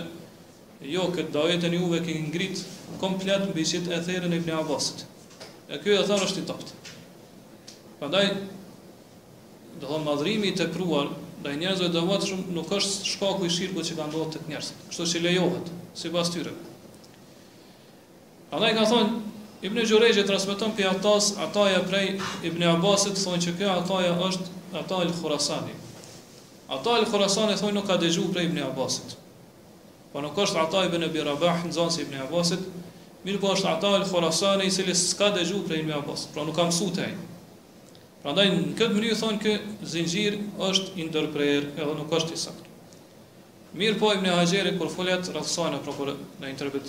[0.90, 2.62] jo, këtë dajetën juve këtë ngritë
[3.00, 5.02] komplet në bëjqit e therën e Ibn Abbasit.
[5.70, 6.78] E kjo e thonë është i taftë.
[8.00, 8.16] Për
[9.80, 11.08] do thonë madhrimi të pruar,
[11.40, 14.56] dhe njerëzve dhe vëtë shumë nuk është shkaku i shirku që ka ndodhur të të
[14.56, 16.52] Kështu kështë që lejohet, si tyre.
[18.50, 19.20] Për ka thonë,
[19.62, 22.14] Ibn Jurej e transmeton pe Atas, ata ja prej
[22.48, 25.74] Ibn Abbasit thonë që kjo ataja është ata el Khurasani.
[26.72, 29.12] Ata el Khurasani thonë nuk ka dëgju prej Ibn Abbasit.
[30.14, 32.64] Po nuk është ata Ibn Abi Rabah nzon si Ibn Abbasit,
[33.26, 36.56] mirë po është ata el Khurasani i cili s'ka dëgju prej Ibn Abbas, pra nuk
[36.56, 37.12] ka mësuar te ai.
[38.24, 39.52] Prandaj në këtë mënyrë thonë që
[39.92, 40.40] zinxhiri
[40.72, 42.69] është interpreter, edhe nuk është i saktë.
[43.78, 46.08] Mirë po ibn Hajeri kur folet rafsana për kur
[46.42, 46.88] në interpret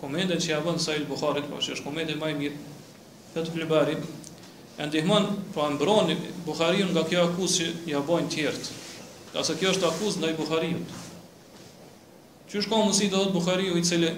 [0.00, 2.62] komendën që ia bën Sa'id Buhari, po është komendë më i mirë
[3.34, 3.94] për të flibari.
[4.78, 6.10] E ndihmon pra mbron
[6.48, 8.64] Buhariu nga kjo akuzë që ia bën të tjerë.
[9.30, 10.92] Ka se kjo është akuzë ndaj Buhariut.
[12.50, 14.10] Që shkon mësi do të Buhariu i cili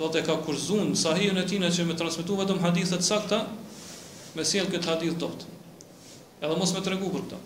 [0.00, 3.42] do të ka kurzuar sahihën e tij që më transmitu vetëm hadithe të sakta
[4.38, 5.46] me sjell këtë hadith dot.
[6.40, 7.40] Edhe mos më tregu për këtë.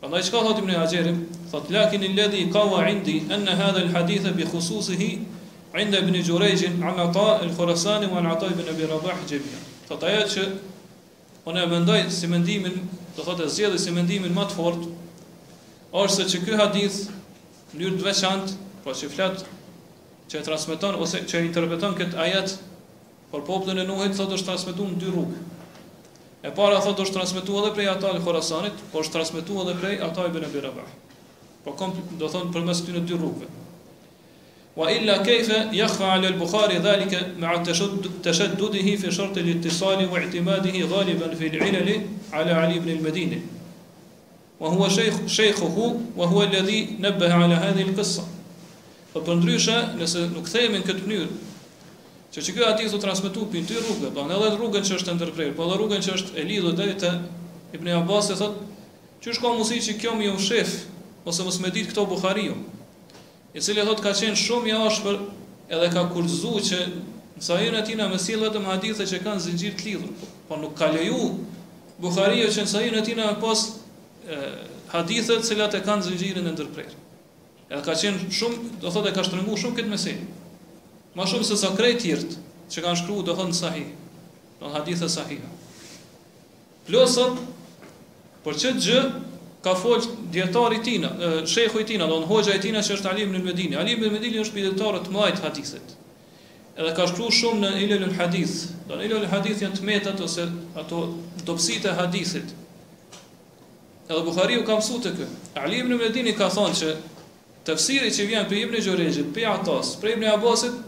[0.00, 1.18] Prandaj çka thotim ne Hajerim,
[1.52, 5.18] thot lakin alladhi qawa indi an hadha alhadith bi khususihi
[5.82, 9.60] inda ibn Jurayj an Ata al-Khurasani wa an Ata ibn Abi Rabah jami'a.
[9.90, 10.46] Thot ajo që
[11.50, 12.78] unë mendoj si mendimin,
[13.16, 14.88] do thotë zgjedh si mendimin më të fort,
[15.92, 19.28] është se ky hadith në mënyrë të veçantë, pra që
[20.30, 22.56] që e transmeton ose që e interpreton këtë ajet
[23.34, 25.44] për popullin e Nuhit, thotë është transmetuar në dy rrugë.
[26.40, 29.96] E para thot është transmetuar edhe prej ata të Khorasanit, po është transmetuar edhe prej
[30.06, 30.86] ata ibn Abi Rabah.
[31.66, 33.48] Po kom do thon përmes këtyre dy rrugëve.
[34.72, 37.58] Wa illa kayfa yakhfa 'ala al-Bukhari dhalika ma'a
[38.24, 43.42] tashaddudihi fi shart al-ittisali wa i'timadihi ghaliban fi al-'ilal 'ala 'Ali ibn al-Madini.
[44.58, 48.24] Wa huwa shaykh shaykhuhu wa huwa alladhi nabbaha 'ala hadhihi al-qissa.
[49.12, 51.49] Po përndryshe, nëse nuk themin këtë mënyrë,
[52.30, 54.84] Që që kjo ati të transmitu për në ty rrugë, pa po, në edhe rrugën
[54.86, 57.10] që është të ndërprejrë, pa po dhe rrugën që është e lidhë dhe të
[57.74, 58.66] Ibn Abbas e thotë,
[59.18, 60.76] që është ka mësi që kjo më jo shef,
[61.26, 65.18] ose mësë me ditë këto Bukhariu, i cili e thotë ka qenë shumë i ashpër
[65.74, 66.80] edhe ka kurzu që
[67.42, 70.78] në sajën e tina mësillë dhe më hadithe që kanë zingjirë të lidhë, po nuk
[70.78, 71.32] ka leju
[72.00, 73.64] Bukhariu që në sajën e tina e pas
[74.94, 77.00] hadithët cilat e kanë zingjirë e ndërprejrë.
[77.74, 80.28] Edhe ka qenë shumë, do thotë e ka shtrëngu shumë këtë mesinë.
[81.18, 82.36] Ma shumë se sa krej tjirt
[82.70, 83.84] Që kanë shkru dhe hënë sahi
[84.60, 85.48] Në hadithë e sahiha
[86.88, 87.40] Plosën
[88.44, 89.00] Për që gjë
[89.64, 91.10] Ka folë djetari tina
[91.50, 94.40] Shekhu i tina Në në i tina që është Alim në Medini Alim në Medini
[94.44, 95.94] është bidetarë të mlajt hadithit
[96.80, 98.54] Edhe ka shkru shumë në ilil në hadith
[98.88, 100.46] Do në ilil në hadith janë të metat Ose
[100.78, 101.02] ato
[101.44, 102.54] dopsit e hadithit
[104.06, 105.28] Edhe Bukhariu ka mësu të kë
[105.66, 106.94] Ali ibn Medini ka thonë që
[107.66, 110.78] Tëfsiri që vjen për ibn Gjoregjit, për Atas, për ibn Abbasit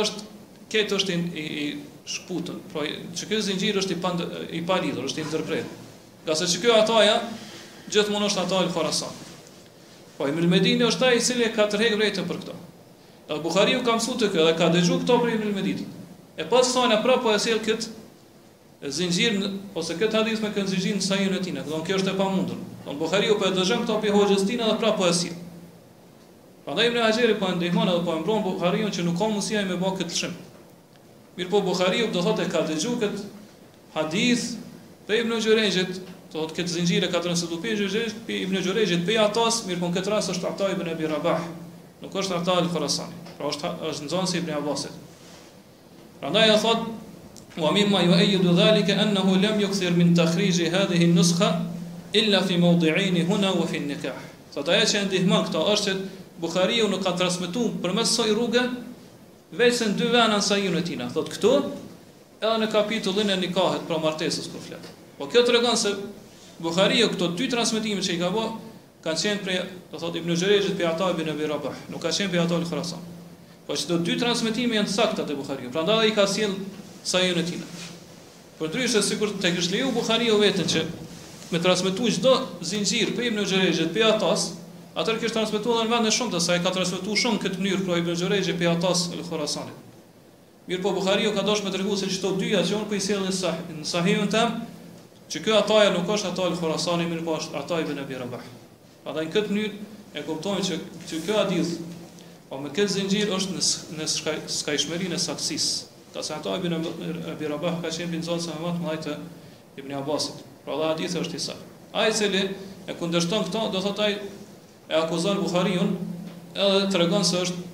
[0.00, 0.26] është
[0.72, 1.66] këtë është i i,
[2.06, 2.86] shputur, po pra,
[3.18, 4.22] çka ky zinxhir është i pand
[4.54, 5.66] i palidhur, është i ndërprer.
[6.26, 7.16] Nga sa çka ataja
[7.90, 9.14] gjithmonë është ata el Khorasan.
[10.16, 12.54] Po i Mirmedini është ai i cili ka tërheq vërtet për këto.
[13.26, 15.82] Ta Bukhariu ka mësuar të kë dhe ka dëgju këto për Mirmedit.
[16.38, 17.88] E pas sa na propo e sill kët
[18.92, 19.38] zinxhir
[19.74, 21.62] ose kët hadith me kënxhirin sa i rutinë.
[21.66, 22.58] Do të thonë kjo është e pamundur.
[22.86, 25.34] Don Bukhariu po e dëshon këto pe Hoxhestina dhe propo e sill.
[26.66, 29.76] Prandaj Ibn Hajeri po ndihmon apo e mbron Buhariun që nuk ka mundësi ai me
[29.78, 30.32] bë këtë çim.
[31.38, 33.20] Mirë po Buhariu do thotë ka dëgju kët
[33.94, 34.46] hadith
[35.06, 36.00] pe Ibn Jurejit,
[36.32, 39.92] do thotë këtë zinxhirë ka transmetuar pe Jurejit, pe Ibn Jurejit pe Atas, mirë po
[39.92, 41.46] në këtë rast është ata Ibn Abi Rabah.
[42.02, 43.14] Nuk është ata al Khorasani.
[43.38, 44.98] Pra është është nxënës Ibn Abbasit.
[46.18, 46.90] Prandaj ai thot
[47.56, 51.48] Wa mimma yu'ayyidu dhalika annahu lam yukthir min takhrij hadhihi an-nuskha
[52.12, 54.18] illa fi mawdi'in huna wa fi an-nikah.
[54.52, 55.98] Sot ajo që është
[56.36, 58.62] Bukhariu nuk ka transmetuar përmes soi rrugë
[59.56, 61.08] veçën dy vëna sa ju tina.
[61.08, 61.52] Thot këtu
[62.44, 64.84] edhe në kapitullin e nikahet për martesës kur flet.
[65.16, 65.94] Po kjo tregon se
[66.60, 68.74] Bukhariu këto dy transmetime që i ka bërë
[69.06, 69.56] kanë qenë prej,
[69.92, 73.00] do thotë Ibn Xherejit për ata ibn Abi Rabah, nuk ka qenë për ata al-Khurasan.
[73.68, 75.70] Po çdo dy transmetime janë saktë te Bukhariu.
[75.72, 76.52] Prandaj ai ka sjell
[77.06, 77.66] sa ju në tina.
[78.58, 80.84] Por ndryshe sikur te kishte leju Bukhariu vetë që
[81.54, 82.34] me transmetuar çdo
[82.66, 84.34] zinxhir për ibn Xherejit për ata
[84.96, 87.78] Atë kish transmetuar në vend vende shumë të sa e ka transmetuar shumë këtë mënyrë
[87.82, 89.74] kur pra Ibn Xhurejhi pe atas el Khurasani.
[90.70, 93.34] Mirpo Buhariu ka dashur të treguojë se çto dyja që janë po i sjellin në
[93.36, 94.54] sahih, në sahihun tam,
[95.30, 98.46] që kjo ataja nuk është ata el Khurasani, mirpo është ata Ibn Abi Rabah.
[99.04, 100.80] Atë në këtë mënyrë e kuptojmë që
[101.10, 103.66] që kjo hadith pa po me këtë zinxhir është në
[104.00, 104.08] në
[104.54, 105.68] skajshmërinë e saksis.
[106.16, 106.78] Ka se ata Ibn
[107.34, 109.18] Abi Rabah ka qenë në zonë sa vot mëajtë
[109.82, 110.40] Ibn Abbasit.
[110.64, 111.70] Pra dha hadithi është i saktë.
[111.96, 114.16] Ai se li e kundërshton këto, do thotë ai
[114.88, 115.96] e akuzon Buhariun,
[116.54, 117.64] edhe të se është,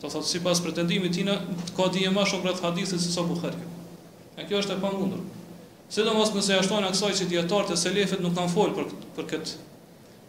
[0.00, 1.38] të thotë, si pas pretendimit tina,
[1.76, 3.70] ka dije ma shumë rrët hadithit se sa Buhariu.
[4.36, 5.22] E kjo është e pangundur.
[5.88, 9.28] Sidomos do mos nëse jashtojnë aksaj që djetarët e selefet nuk kanë folë për, për
[9.30, 9.54] këtë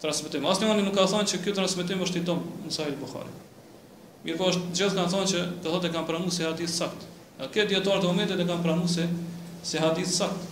[0.03, 0.45] transmitim.
[0.45, 3.33] Asë një nuk ka thonë që kjo transmitim është i tomë në sahil Bukhari.
[4.27, 7.07] Mirë po është gjithë kanë thonë që do thotë e kanë pranu si hadith sakt.
[7.41, 10.45] A këtë djetarët e momentit e kanë pranu se hadith sakt.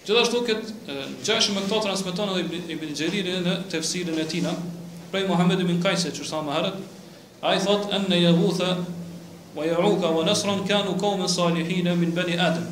[0.06, 4.52] Gjithashtu këtë gjashëm më këto transmeton edhe Ibn Xheriri në tefsirin e tij na
[5.10, 6.78] prej Muhammed bin Qais që sa më herët
[7.50, 8.70] ai thotë an yahutha
[9.58, 12.64] wa yauka wa nasran kanu qawmin salihin min bani Adem.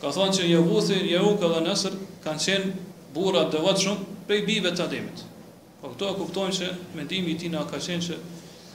[0.00, 1.94] Ka thonë që Jehuthi, Jehuka dhe Nësër
[2.24, 5.24] kanë qenë burat dhe vëtë shumë prej bive të ademit.
[5.80, 8.16] Po këto e kuptojnë që mendimi i ti në ka qenë që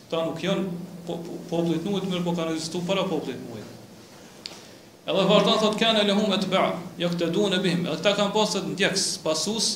[0.09, 0.63] ta nuk janë
[1.05, 3.69] po, po, poplit muajt, mirë po kanë existu para poplit muajt.
[5.03, 6.63] Edhe vazhdan thot kanë lehum e të ba,
[7.01, 7.85] jo këtë duhen e bihim.
[7.85, 9.67] Edhe këta kanë pasët ndjekës, pasus,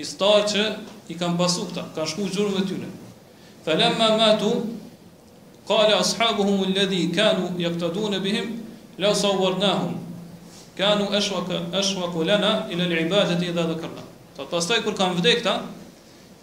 [0.00, 0.66] i starë që
[1.14, 2.90] i kanë pasu këta, kanë shku gjurëve tyne.
[3.66, 4.52] lemma matu,
[5.68, 8.52] kale ashabuhum u ledhi kanu, jo këtë duhen e bihim,
[8.98, 9.52] le sa u
[10.76, 14.11] kanu eshwa kolena ilë l'ibadet i dhe dhe kërna.
[14.36, 15.56] Ta po pastaj kur kanë vdekur këta,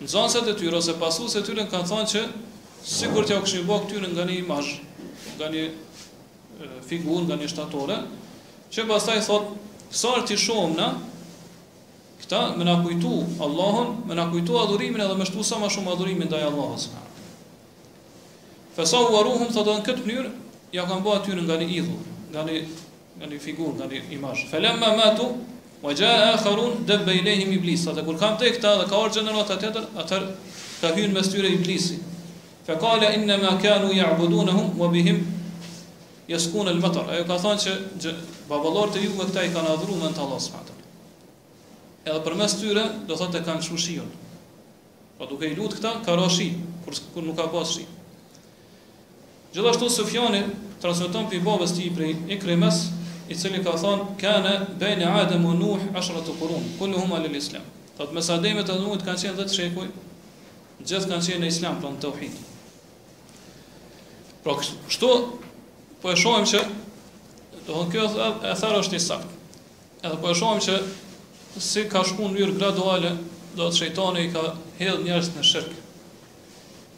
[0.03, 2.21] nxënësat e tyre ose pasues e tyre kanë thënë se
[2.85, 4.69] sikur t'ja kishin bërë këtyre nga një imazh,
[5.39, 5.63] nga një
[6.85, 7.97] figurë, nga një shtatore,
[8.71, 9.57] që pastaj thotë,
[9.89, 10.91] "Sa ti shohm na?"
[12.21, 15.91] Këta më na kujtu Allahun, më na kujtu adhurimin edhe më shtu sa më shumë
[15.95, 16.89] adhurimin ndaj Allahut.
[18.85, 20.31] aruhum, thotë në këtë mënyrë,
[20.71, 22.63] ja kanë bërë aty nga një idhull, nga një
[23.19, 24.45] nga një figurë, nga një imazh.
[24.51, 25.25] Falemma matu,
[25.79, 27.87] Ma gja e akharun dhe bejlejnim iblis.
[27.87, 30.25] Ata kur kam te këta dhe ka orë gjenerata tjetër, atër
[30.83, 31.99] ka hynë mes tyre iblisi.
[32.67, 35.23] Fe kala inna ma kanu i abudune hum, ma bihim
[36.27, 37.07] jeskun e lëmëtar.
[37.15, 38.15] Ajo ka thënë që
[38.51, 40.59] baballorët e juve këta i kanë adhru me në të Allah s.a.
[42.09, 44.11] Edhe për mes tyre, do thotë të kanë shushion.
[45.19, 46.49] Po duke i lutë këta, ka rashi,
[46.83, 47.87] kur, kur nuk ka pas shi.
[49.53, 50.43] Gjithashtu Sufjani
[50.81, 52.83] transmeton për i babës ti i prej i kremës,
[53.29, 57.33] i cili ka thonë kane bejnë Adem u Nuh ashrat të kurun, kullu huma lë
[57.37, 57.65] islam.
[57.97, 59.89] Thot, mes Ademit e Nuhit kanë qenë dhe të shekuj,
[60.81, 62.37] gjithë kanë qenë në islam, pra në të uhin.
[64.45, 65.09] Pra, kështu,
[66.01, 66.63] po e shohim që,
[67.67, 68.05] do në kjo
[68.49, 69.35] e thar është i sakt.
[69.99, 70.79] Edhe po e shohim që,
[71.69, 73.13] si ka shku në njërë graduale,
[73.59, 74.47] do të shejtani i ka
[74.79, 75.75] hedhë njërës në shirk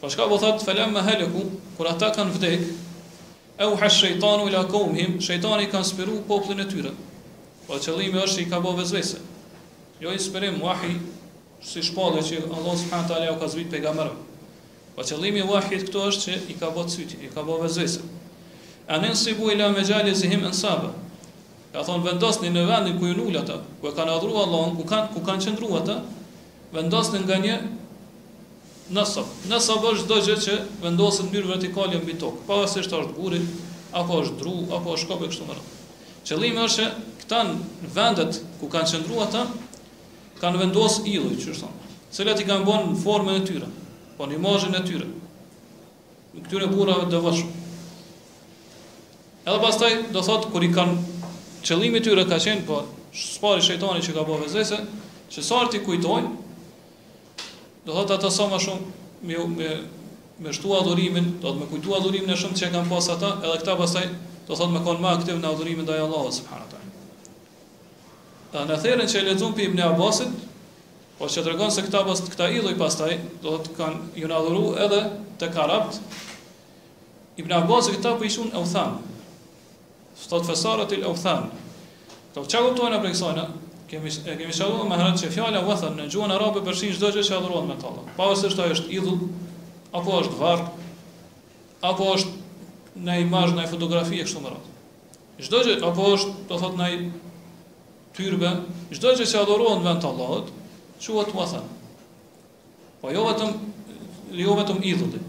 [0.02, 1.44] Pra, shka po thotë, felem me heliku,
[1.76, 2.70] kur ata kanë vdekë,
[3.62, 6.90] e u hash shëjtanu ila kohumhim, shëjtani ka nëspiru poplin e tyre.
[7.66, 9.20] Po të qëllimi është i ka bo vëzvese.
[10.02, 10.96] Jo i nëspirim muahi,
[11.62, 13.20] si shpallë që Allah s.a.
[13.30, 14.18] o ka zvit pejgamberin.
[14.18, 14.96] mërëm.
[14.96, 17.60] Po të qëllimi muahi të këto është që i ka bo të i ka bo
[17.62, 18.02] vëzvese.
[18.90, 18.98] A
[19.38, 20.90] bu ila me zihim në sabë.
[21.72, 25.08] Ka thonë vendosni në vendin ku ju nullë ata, ku e ka Allah, ku kanë
[25.26, 26.02] kan qëndru ata,
[26.72, 27.56] vendosni nga një
[28.90, 29.28] nësab.
[29.50, 33.12] Nësab është çdo gjë që vendoset në mënyrë vertikale mbi tokë, pa se është ardh
[33.18, 33.40] guri,
[33.94, 35.70] apo është dru, apo është kopë kështu më radh.
[36.26, 37.56] Qëllimi është që këta në
[37.94, 39.44] vendet ku kanë qëndruar ata
[40.42, 41.76] kanë vendos illuj, çu thon.
[42.12, 43.68] Cilat i kanë bën në formën e tyre,
[44.18, 45.06] po në imazhin e tyre.
[46.34, 47.44] Në këtyre burrave dhe vash.
[49.44, 50.98] Edhe pastaj do thotë kur i kanë
[51.66, 52.82] qëllimi tyre ka qenë po
[53.14, 54.78] spari shejtani që ka bëvezëse,
[55.32, 56.30] që sa arti kujtojnë,
[57.84, 59.68] Do thot ato sa më shumë me me
[60.42, 63.56] me shtu adhurimin, do të më kujtu adhurimin e shumë që kanë pas ata, edhe
[63.62, 64.04] këta pastaj
[64.48, 68.66] do thot më kanë më aktiv në adhurimin ndaj Allahut subhanahu wa taala.
[68.70, 70.32] Në thërën që e lexon Ibn Abbasit,
[71.18, 73.12] po që tregon se këta pas këta idhuj pastaj
[73.44, 75.02] do të kanë ju adhuru edhe
[75.42, 75.98] te karapt.
[77.42, 78.98] Ibn Abbas këta po ishun Uthan.
[80.22, 81.50] Sot fesarat il Uthan.
[82.34, 83.46] Do çka kuptojnë apo kësajna?
[83.92, 87.32] kemi kemi shaluar me herët se fjala wathan në gjuhën arabe përfshin çdo gjë që
[87.36, 88.04] adhurohet me Allah.
[88.16, 89.26] pa se çfarë është idhull
[89.92, 90.64] apo është varg
[91.84, 94.70] apo është në imazh, në fotografi e kështu me radhë.
[95.44, 96.86] Çdo gjë apo është, do thotë në
[98.16, 98.50] tyrbe
[98.96, 100.46] çdo gjë që adhurohet me Allah,
[101.04, 101.66] quhet wathan.
[103.02, 103.52] Po jo vetëm
[104.46, 105.20] jo vetëm idhulli.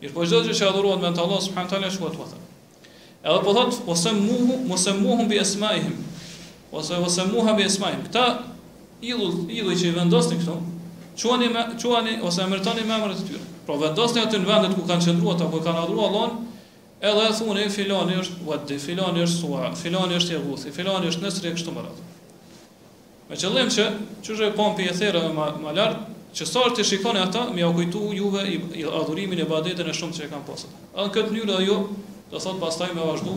[0.00, 2.42] Mir po çdo gjë që adhurohet me Allah subhanallahu te ala quhet wathan.
[3.22, 3.86] Edhe po thotë
[4.68, 5.94] mos e muhu, bi asma'ihim
[6.74, 8.00] ose ose Muhabi Ismail.
[8.06, 8.42] Këta
[9.02, 10.56] idhull, idhull që i vendosni këto,
[11.20, 13.42] quani me quani ose emërtoni me emrat e tyre.
[13.68, 16.48] Pra vendosni aty në vendet ku kanë qëndruar apo kanë adhuruar Allahun,
[17.00, 21.74] edhe thunë filani është Wadi, filani është Sua, filani është Yaguthi, filani është Nesri kështu
[21.78, 22.08] më radhë.
[23.30, 23.84] Me qëllim që
[24.26, 26.02] çuje pompi e therrë më më lart,
[26.34, 29.94] që sa të shikoni ata, më ja kujtu juve i, i adhurimin e ibadetën e
[29.94, 30.72] shumtë që e kanë pasur.
[30.96, 31.76] Në këtë mënyrë ajo
[32.32, 33.36] do thot pastaj me vazhdu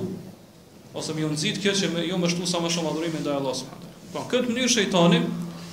[0.97, 3.37] ose më ju nxit kjo që më ju më shtu sa më shumë adhurimin ndaj
[3.37, 5.19] Allahut subhanallahu Po këtë mënyrë shejtani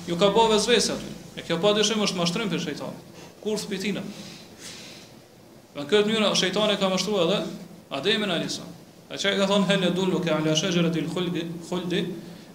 [0.09, 1.11] ju ka bërë vezvese aty.
[1.39, 3.03] E kjo padyshim është mashtrim për shejtanin.
[3.41, 4.03] Kur spitina.
[5.73, 7.39] Po këtë mënyrë shejtani ka mashtruar edhe
[7.95, 8.65] Ademin Alisa.
[9.09, 12.03] A çka i ka thonë helu dulu ka ala shajratil khuldi khuldi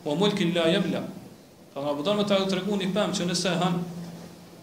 [0.05, 1.03] wa mulk la yabla.
[1.75, 3.81] Po na bëdon të treguani pam që nëse han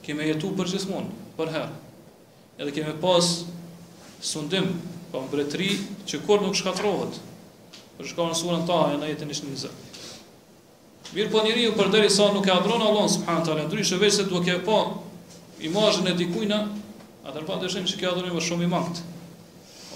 [0.05, 1.71] kemë jetu për gjithmonë për herë.
[2.61, 3.25] Edhe kemë pas
[4.21, 4.69] sundim
[5.11, 5.71] pa mbretëri
[6.09, 7.15] që kur nuk shkatrohet,
[7.97, 9.69] Për shka në surën ta e në jetën ishtë në njëzë.
[11.15, 14.13] Mirë po njeriu ju për deri sa nuk e adronë Allahun së përhanë ndryshe veç
[14.13, 14.79] e se duke e po
[15.65, 16.59] imajën e dikujna,
[17.25, 19.05] atër pa të shimë që ke adronë e shumë i maktë.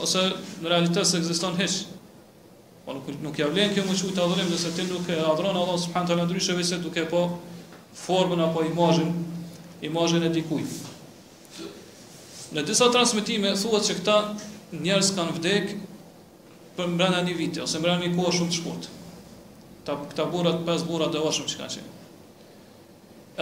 [0.02, 0.24] Ose
[0.64, 1.84] në realitet se egziston heqë.
[2.88, 5.62] Po nuk, nuk e avlenë kjo më që të adronë, nëse ti nuk e adronë
[5.62, 7.22] Allahun së përhanë ndryshe veç e se duke e po
[8.08, 9.14] formën apo imajën,
[9.92, 10.80] imajën e dikujt.
[12.56, 14.18] Në disa transmitime, thuhet se këta
[14.82, 15.78] njerëz kanë vdekë
[16.82, 18.98] për mbrana një vite ose mbrana një kohë shumë të shkurtë.
[19.86, 21.96] Ta këta burrat pesë burra do vashëm çka kanë.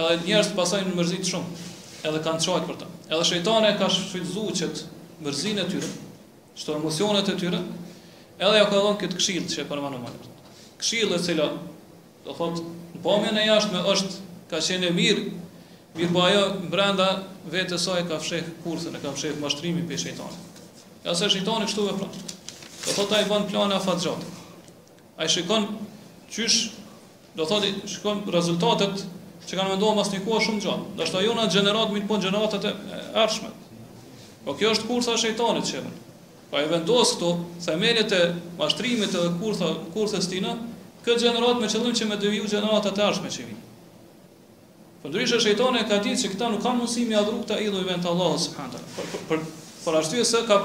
[0.00, 1.66] Edhe njerëz pasojnë në mërzitë shumë,
[2.08, 2.88] edhe kanë çojt për ta.
[3.08, 4.70] Edhe shejtani ka shfrytzuar që
[5.26, 5.92] mërzinë e tyre,
[6.56, 7.60] çto emocionet e tyre,
[8.38, 10.14] edhe ja ka dhënë këtë këshill që për mënumë.
[10.80, 11.50] Këshilla e cila
[12.26, 12.62] do thot
[12.96, 14.12] në pamjen e jashtme është
[14.52, 15.26] ka qenë e mirë,
[15.98, 17.10] mirë po ajo brenda
[17.52, 20.64] vetes saj ka fsheh kurthën, e ka fsheh mashtrimin për shejtanit.
[21.04, 22.38] Ja se shejtani kështu vepron
[22.86, 24.20] do thot ai bën plan afatxhat.
[25.20, 25.66] Ai shikon
[26.32, 26.70] çysh
[27.36, 29.04] do thot shikon rezultatet
[29.48, 30.94] që kanë menduar pas nikua shumë gjatë.
[30.96, 32.72] Do shtoj ona gjenerat më po gjenerat e
[33.18, 33.50] ardhshme.
[34.44, 35.96] Po kjo është kursa e shejtanit që vjen.
[36.50, 37.32] Po e vendos këtu
[37.66, 38.22] themelët e
[38.58, 40.54] mashtrimit të kursa kursës tina,
[41.06, 43.64] këtë gjenerat me qëllim që me dëviju gjenerat e ardhshme që vijnë.
[45.00, 48.08] Po ndryshe shejtani ka ditë se këta nuk kanë mundësi mi adhuru këta idhujve të
[48.10, 48.94] Allahut subhanallahu.
[48.96, 49.44] Për por, për,
[49.84, 50.58] për ka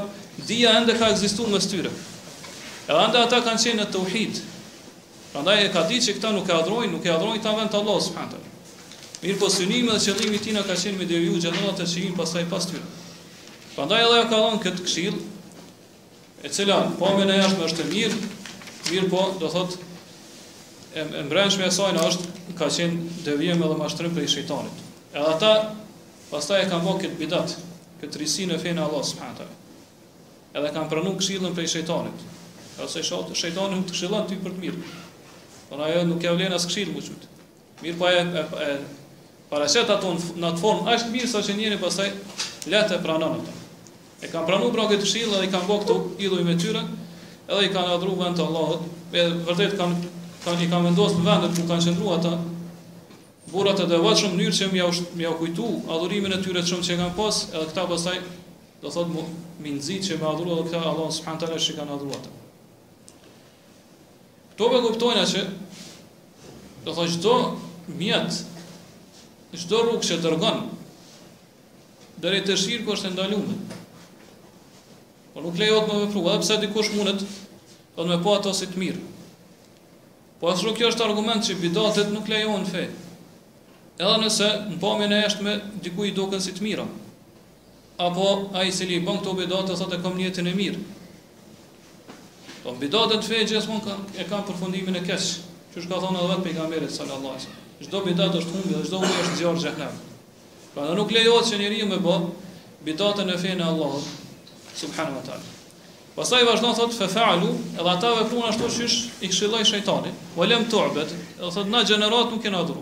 [0.47, 1.91] dija ende ka egzistu më styre.
[2.88, 4.41] E ende ata kanë qenë në të uhid.
[5.33, 7.79] Pra e ka di që këta nuk e adrojnë, nuk e adrojnë ta vend të
[7.79, 8.51] Allah, subhanët.
[9.23, 12.45] Mirë po synime dhe qëllimi tina ka qenë me deviju gjenonat e që jim pasaj
[12.51, 12.83] pas tyre.
[13.75, 15.15] Prandaj ndaj edhe ka dhonë këtë këshil,
[16.45, 18.19] e cila po me në më është e mirë,
[18.91, 19.79] mirë po do thotë,
[20.95, 22.29] e, e mbrenshme e sajnë është
[22.59, 24.83] ka qenë devijem edhe mashtrim për i shëjtanit.
[25.15, 25.53] Edhe ata,
[26.29, 27.57] pastaj e ka mbo këtë bidat,
[28.03, 29.63] këtë risin e fejnë Allah, subhanët
[30.55, 32.23] edhe kanë pranuar këshillën prej shejtanit.
[32.83, 34.91] Ose shoqë shejtani nuk të këshillon ty për të mirë.
[35.69, 37.27] Por ajo nuk ka vlen as këshillë më çut.
[37.81, 41.79] Mirë pa po e, e, e paraqet në atë formë është mirë sa që njëri
[41.81, 42.09] pastaj
[42.71, 43.55] letë e pranon ato.
[44.23, 46.85] E kanë pranuar pra këtë këshillë dhe i kanë bërë këto idhuj me tyre,
[47.49, 48.87] edhe i kanë adhuruar vend të Allahut.
[49.11, 50.13] Edhe vërtet kanë
[50.45, 52.37] kanë i kanë vendosur vendet ku kanë qendruar ata
[53.51, 54.71] burrat e devotshëm në mënyrë që
[55.15, 58.17] më ja kujtu adhurimin e tyre të shumë që kanë pas, edhe këta pastaj
[58.82, 59.23] do thot mu
[59.61, 62.34] nxit që me adhuruar këta Allah subhanahu teala që kanë adhuruar atë.
[64.55, 65.41] Kto ve kuptojnë që
[66.86, 67.36] do thot çdo
[67.99, 68.41] mjet
[69.55, 70.65] çdo rrugë që dërgon
[72.23, 73.47] deri te shirku është ndaluar.
[75.34, 77.23] Po nuk lejohet më vepru, edhe pse dikush mundet,
[77.95, 79.01] do të më po ato si të mirë.
[80.39, 82.86] Po ashtu kjo është argument që bidatet nuk lejohen fe.
[83.99, 86.84] Edhe nëse në pamjen e jashtme diku i duken si të mira,
[87.97, 90.79] apo ai i cili bën këto bidate thotë kam një e mirë.
[92.63, 95.23] Po bidatet fe gjithmonë kanë e ka përfundimin e keq,
[95.73, 97.63] që ka thonë edhe vetë pejgamberi sallallahu alajhi wasallam.
[97.85, 99.99] Çdo bidat është humbje, çdo humbje është zjarr xhehenam.
[100.73, 102.15] Pra dhe nuk lejohet që njeriu me bë
[102.87, 104.09] bidatën e fenë e Allahut
[104.79, 105.53] subhanahu wa taala.
[106.15, 110.11] Pastaj vazhdon thot fe faalu, edhe ata veprojnë ashtu siç i këshilloi shejtani.
[110.35, 112.75] Wa lam tu'bad, thot na gjenerat nuk kena na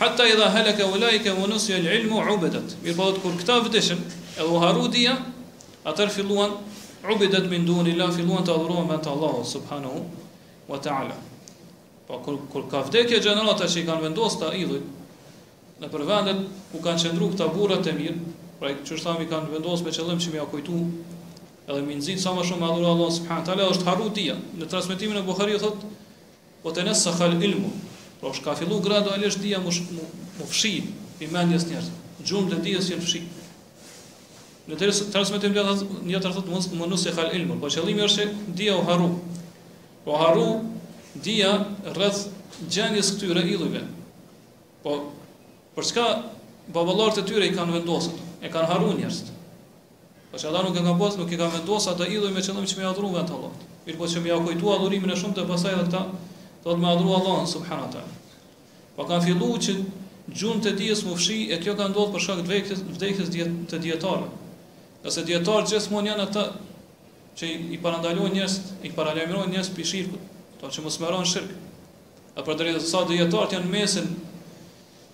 [0.00, 2.72] hatta idha halaka ulaika wa nusiya al-ilmu 'ubidat.
[2.82, 4.00] Mir po kur këta vdesin,
[4.36, 5.18] edhe u harru dia,
[6.08, 6.56] filluan
[7.04, 10.00] 'ubidat min duni la filluan të adhurohen me të Allah subhanahu
[10.68, 11.16] wa ta'ala.
[12.08, 14.82] pa po, kur kur ka vdekje gjenerata që i kanë vendosur ta idhujt
[15.80, 16.40] në për vendet
[16.72, 18.18] ku kanë qëndru këta burrat e mirë,
[18.58, 20.78] pra që është thami kanë me qëllim që më ia kujtu
[21.70, 24.34] edhe më nxit sa më shumë adhuro Allah subhanahu wa ta'ala është harru dia.
[24.72, 25.78] transmetimin e buhariu thot
[26.66, 27.70] "Wa tanassakha ilmu
[28.20, 30.06] Po është ka fillu gradu alesh dhja më, më,
[30.38, 30.70] më fshi
[31.24, 31.86] i mendjes njerës,
[32.28, 33.20] gjumë dhe dhja s'jën fshi.
[34.68, 37.56] Në të rësë me të mbëllat, një të rëthët mund më nusë e khal ilmë,
[37.62, 38.28] po qëllimi është që
[38.60, 39.08] dhja u haru.
[40.04, 40.50] Po haru
[41.26, 41.54] dhja
[41.96, 42.20] rrëth
[42.74, 43.82] gjenjes këtyre idhujve.
[44.84, 44.98] Po
[45.76, 46.04] për çka
[46.76, 49.22] babalartë të tyre i kanë vendosët, e kanë haru njerës.
[50.30, 52.68] Po që ata nuk e nga posë, nuk i kanë vendosur ato idhujve me nëmë
[52.74, 53.68] që me adhruve në të allotë.
[53.88, 56.02] Mirë po që me adhurimin e shumë të pasaj edhe këta
[56.64, 58.14] Thot me adhuru Allahun subhanahu taala.
[58.96, 59.74] Po ka filluar që
[60.40, 63.30] gjunë të dijes më fshi e kjo ka ndodhë për shak vdekjes, vdekjes
[63.70, 64.28] të djetarë.
[65.06, 66.44] Nëse djetarë gjithë mund janë ata
[67.40, 70.20] që i parandalojnë njës, i paralemirojnë njës për shirkë,
[70.60, 71.56] to që më smeron shirkë.
[72.36, 74.12] A për drejtë sa djetarë janë mesin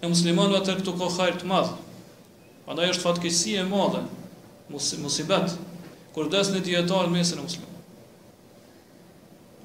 [0.03, 1.79] e muslimanëve të këtu kohajrë të madhë.
[2.67, 4.03] Pa da është fatkesi e madhe,
[4.75, 5.55] musibet,
[6.17, 7.75] kur desë në djetarë mesin e muslimanëve.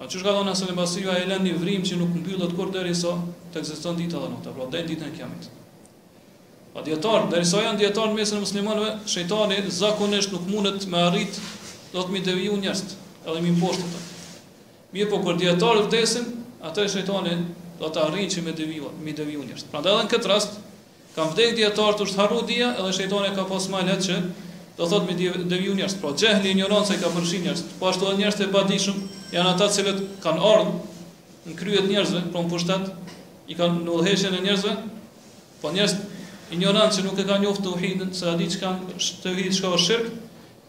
[0.01, 2.71] A që shka dhona asë në basiva e lenë një vrim që nuk mbyllët kur
[2.73, 3.11] derisa
[3.53, 5.43] të ekziston dita dhe nota, pra dhe ditën e kiamit.
[6.73, 11.37] A djetarë, derisa janë djetarë në mesën e muslimanëve, shëjtani zakonisht nuk mundet me arrit
[11.93, 12.81] do të mi deviju njerëz,
[13.27, 14.03] edhe mi mposhtë të.
[14.95, 16.31] Mje po kur djetarë vdesin,
[16.65, 17.37] atë shëjtani
[17.83, 19.67] do të arrin që mi deviju, mi deviju njerëz.
[19.73, 20.57] Pra dhe edhe në këtë rast,
[21.13, 24.19] kam vdek djetarë të është harru dhja, edhe shejtani ka posë që
[24.81, 27.59] Do thot me devju njerëz, pra xehli i ignorancës ka përfshin njerëz.
[27.77, 28.95] Po ashtu edhe njerëz të badishëm
[29.29, 32.87] janë ata të cilët kanë ardhur në kryet njerëzve, pra në pushtet
[33.53, 34.73] i kanë në e njerëzve.
[35.61, 35.93] Po njerëz
[36.57, 39.85] ignorancë që nuk e kanë njoftë tauhidin, se a di çka është tauhidi, çka është
[39.85, 40.11] shirk,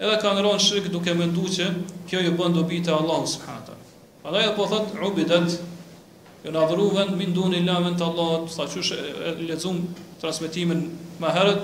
[0.04, 1.70] edhe kanë rënë shirk duke menduar se
[2.12, 3.84] kjo ju bën dobi te Allahu subhanahu taala.
[4.22, 5.56] Prandaj po thot ubidat
[6.44, 9.80] ju na dhuruan min dunillahi min Allahu, sa çush e lexuam
[10.20, 10.90] transmetimin
[11.20, 11.62] më herët,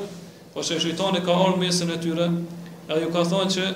[0.59, 2.25] Po se shëjtani ka orë mesin e tyre
[2.91, 3.67] E ju ka thonë që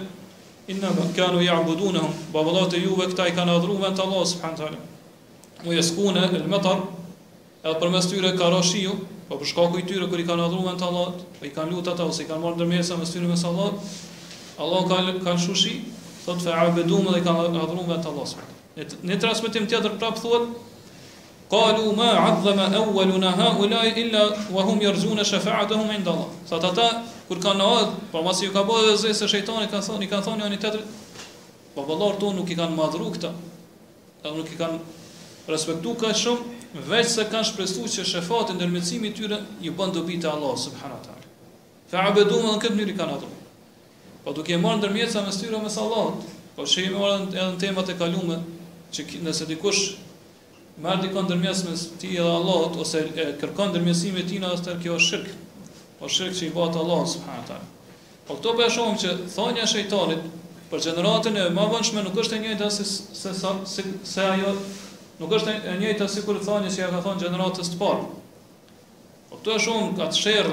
[0.75, 2.01] Inna kanu i ambudune
[2.35, 6.83] Babalat e juve këta i kanë adhuruar të Allah Subhanë të Mu jeskune, il metar
[7.79, 8.97] për mes tyre ka rashiju
[9.29, 11.95] Po për shkaku i tyre kër i kanë adhuruar të Allah Po i kanë lutur
[11.95, 15.45] ata Ose i kanë marrë në dërmesa mes tyre mes Allah Allah ka lëpë kanë
[15.47, 15.77] shushi
[16.27, 20.51] Thot fe dhe i kanë adhuruar të Allah Subhanë Në transmetim tjetër prapë thuhet
[21.53, 24.23] qalu ma adhëma awwaluna ha ulaj illa
[24.57, 26.29] wa hum yarjuna shafa'atuhum inda Allah.
[26.49, 29.85] Sa ta ta kur kanë ardh, po mos ju ka bërë ze se shejtani ka
[29.85, 30.81] thonë, ka thonë oni tetë.
[31.77, 33.31] Po vëllor tu nuk i kanë madhru këta.
[34.23, 34.79] Ata nuk i kanë
[35.53, 40.17] respektu ka shumë veç se kanë shpresu që shefati ndërmjetësimi i tyre ju bën dobi
[40.25, 41.27] te Allah subhanahu taala.
[41.93, 43.37] Fa abedu me këtë i kanë ardhur.
[44.25, 46.25] Po duke marr ndërmjetësa me tyre me Allahut.
[46.57, 48.41] Po shehim edhe në temat e kaluara
[48.93, 49.83] që nëse dikush
[50.81, 54.95] Më ardi kanë dërmjesme ti edhe Allahut ose e, kërkan dërmjesime tina, është tërë kjo
[54.97, 57.99] është shirkë, o po shirkë që i batë Allah, subhanahu përha
[58.29, 60.25] Po këto për e shumë që thonja shejtanit
[60.73, 64.55] për gjeneratën e ma vëndshme nuk është e njëta si, se, se, se, se ajo,
[65.21, 68.07] nuk është e njëjta sikur kur thonja që ja ka thonë gjeneratës të parë.
[69.29, 70.45] Po këto e shumë ka të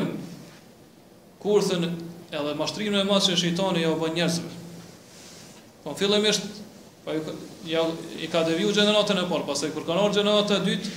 [1.40, 1.86] kurthën,
[2.36, 4.50] edhe mashtrinë e masë që shëjtanit ja vë njerëzve.
[5.86, 6.50] Po në fillëm ishtë
[7.10, 7.16] Pa
[7.70, 7.82] ja,
[8.22, 10.90] i ka deviju gjenëratën e parë, pas e kur kanë orë gjenëratë e dytë,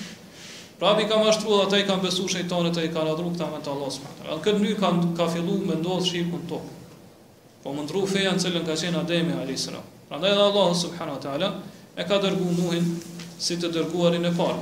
[0.76, 3.46] prap i ka mashtru dhe ata i kanë besu shëjtonët e i kanë adru këta
[3.48, 4.26] me të Allah s.w.t.
[4.26, 7.00] Në këtë një ka, ka fillu me ndodhë shirkë në tokë,
[7.64, 9.78] po më ndru feja në cilën ka qenë Ademi a.s.
[10.10, 11.50] Pra ndaj dhe Allah s.w.t.
[12.04, 12.92] e ka dërgu muhin
[13.48, 14.60] si të dërguarin e parë.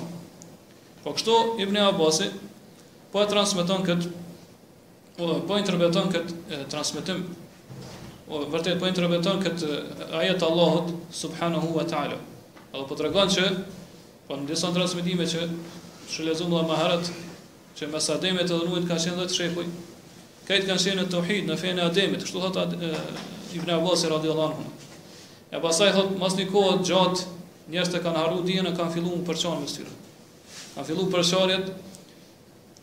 [1.02, 2.30] Po kështu Ibn Abbasi
[3.10, 4.14] po e transmeton këtë
[5.18, 7.26] po, po interpreton këtë transmetim
[8.30, 9.62] O vërtet po interpreton kët
[10.14, 12.18] ajet Allahut subhanahu wa taala.
[12.70, 13.42] Edhe po tregon se
[14.28, 15.48] po në disa transmetime që
[16.12, 17.10] shëlezum dha maharat
[17.80, 19.66] që mes ademet edhe Nuhit ka qenë të shekuj.
[20.50, 22.94] kajtë kanë qenë në tauhid në fenë e Ademit, kështu thotë
[23.58, 24.70] Ibn Abbas radiuallahu anhu.
[25.54, 27.26] E pastaj thotë mos një kohë gjatë
[27.70, 30.00] njerëz të kanë harruar dijen kanë filluar të përqanë më syrin.
[30.76, 31.68] Kan filluar përçojjet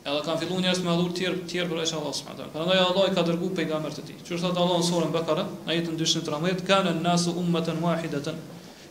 [0.08, 2.52] Edhe kanë filluar njerëz me adhur tjerë tjerë për Allah subhanahu taala.
[2.54, 4.20] Prandaj Allah i ka dërguar pejgamber të tij.
[4.28, 8.38] Qysh thot Allahu në surën Bekare, jetën 213, kanë an-nasu ummatan wahidatan"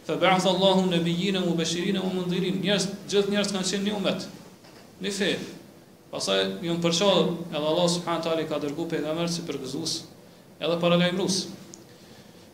[0.07, 2.59] Fa ba'atha Allahu nabiyyina mubashirin wa mundhirin.
[2.61, 4.27] Njerëz, gjithë njerëz kanë qenë një umet.
[5.03, 5.31] Në fe.
[6.12, 9.97] Pastaj ju më përshall, edhe Allah subhanahu taala ka dërguar pejgamber si përgëzues,
[10.61, 11.41] edhe para lajmërues.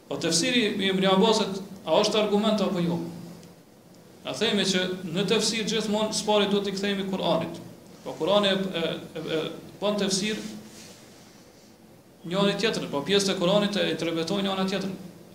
[0.07, 3.03] Po tefsiri i Ibn Abbasit, a është argument apo jo?
[4.23, 4.87] Na themi që
[5.17, 7.61] në tefsir gjithmonë spari duhet i kthehemi Kur'anit.
[8.05, 8.81] Po Kurani e, e,
[9.15, 10.39] e, e bën të fësir
[12.31, 14.93] njënë i po pjesë të Kurani të interpretojnë njënë i tjetër.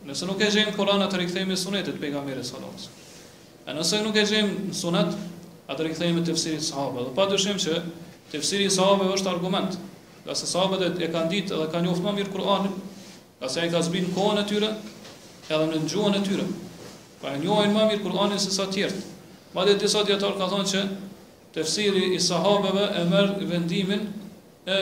[0.08, 2.84] Nëse nuk e gjejmë Kur'anin të rikëthejmë i sunetit, pejga sallallahu alajhi wasallam.
[3.68, 5.10] E nëse nuk e gjejmë sunet,
[5.68, 7.04] a të rikëthejmë i të fësirit sahabë.
[7.10, 7.82] Dhe pa të shimë që
[8.32, 9.76] të i sahabë është argument,
[10.28, 12.72] dhe se sahabët e, e kanë ditë dhe kanë njoftë më mirë Kurani,
[13.42, 14.72] dhe se e ka zbinë kohën e tyre
[15.50, 16.48] edhe në gjuhën e tyre.
[17.24, 19.06] Pa e më mirë Kur'anin se sa të tjerë.
[19.58, 20.88] Madje disa djetarë kanë thënë që
[21.58, 24.04] tefsiri i sahabeve e merr vendimin
[24.68, 24.76] e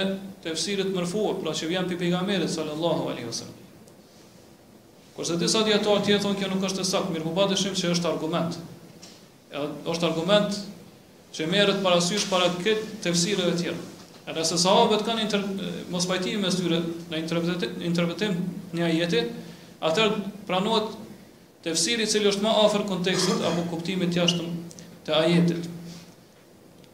[0.44, 3.62] tefsirit mërfuar, pra që vjen pe pejgamberit sallallahu alaihi wasallam.
[5.16, 8.10] Kurse disa dietarë tjerë thonë kjo nuk është e saktë, mirë, po padyshim se është
[8.10, 8.58] argument.
[9.52, 10.58] Edhe është argument
[11.38, 13.88] që merret parasysh para këtë tefsirëve të tjera.
[14.34, 15.46] Edhe se sahabët kanë inter...
[15.94, 18.36] mos pajtimi mes tyre në interpretim, interpretim
[18.76, 19.22] një ajeti,
[19.86, 20.10] atë
[20.50, 20.92] pranohet
[21.66, 24.52] tefsiri i cili është më afër kontekstit apo kuptimit jashtëm
[25.06, 25.72] të ajetit.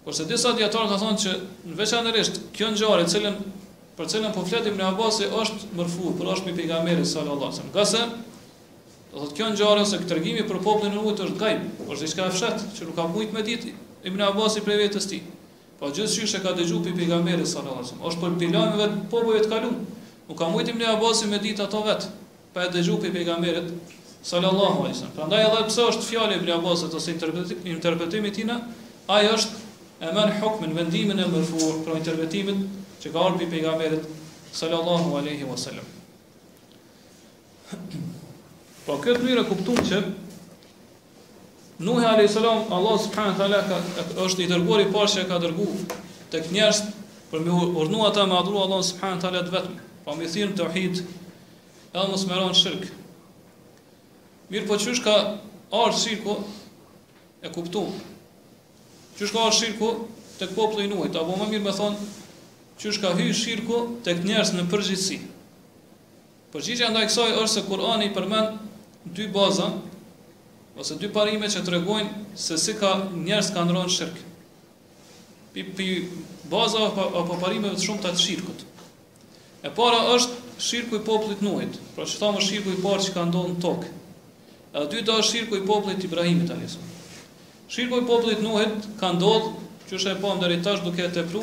[0.02, 1.34] Kurse disa dietarë kanë thonë që
[1.72, 3.36] në veçanërisht kjo ngjarje, e cilën
[3.99, 7.76] për cilën po flet Ibn Abbasi është mërfu, por është me pejgamberin sallallahu alajhi wasallam.
[7.76, 12.26] Qase do thotë kjo ngjarje se këtërgimi për popullin e Uhud është gajb, është diçka
[12.26, 13.76] e fshat që nuk ka mujt me ditë
[14.10, 15.22] Ibn Abbasi për vetes tij.
[15.82, 19.54] Po gjithsesi ka dëgjuar pe pejgamberin sallallahu alajhi wasallam, është për pilonëve të popullit të
[19.54, 19.80] kaluar.
[20.26, 22.08] Nuk ka mujt Ibn Abbasi me ditë ato vet,
[22.58, 23.70] pa e dëgjuar pe pejgamberit
[24.26, 25.18] sallallahu alajhi wasallam.
[25.22, 27.18] Prandaj edhe pse është fjalë Ibn Abbasit ose
[27.78, 28.49] interpretimi i tij,
[29.12, 29.70] ai është
[30.02, 32.64] e mën hukmin vendimin e mërfur për interpretimin
[33.04, 34.06] që ka arbi pejgamberit
[34.58, 35.86] sallallahu aleyhi wa sallam.
[38.88, 40.02] Po këtë mire kuptu që
[41.82, 42.36] Nuhi a.s.
[42.38, 43.78] Allah subhanët Allah ka,
[44.26, 45.64] është i dërguar i parë që ka dërgu
[46.34, 46.82] të këtë njerës
[47.32, 50.68] për me urnu ata me adru Allah subhanët ala të vetëm pa me thirën të
[50.68, 50.99] uhit
[51.93, 52.86] edhe mos me ranë shirk
[54.54, 55.16] mirë po qësh ka
[55.82, 56.38] arë shirko
[57.41, 57.86] e kuptu
[59.22, 59.89] Qysh ka shirku
[60.41, 61.93] tek populli i nuajt, apo më mirë me thon
[62.82, 65.17] qysh ka hyr shirku tek njerëz në përgjithësi.
[66.55, 68.57] Përgjigjja ndaj kësaj është se Kurani përmend
[69.17, 69.67] dy baza
[70.84, 72.95] ose dy parime që tregojnë se si ka
[73.28, 74.17] njerëz kanë ndron shirk.
[75.53, 75.88] Pi, pi
[76.49, 78.65] baza apo parimeve të shumta të shirkut.
[79.61, 80.39] E para është
[80.72, 83.93] shirku i popullit Nuhit, pra që thamë shirku i parë që ka ndonë në tokë.
[84.82, 86.95] E dyta është shirku i popullit Ibrahimit alayhis salam.
[87.72, 89.53] Shirku i popullit Nuhit ka ndodhur
[89.88, 91.39] që është e pa po ndër tash duke tepru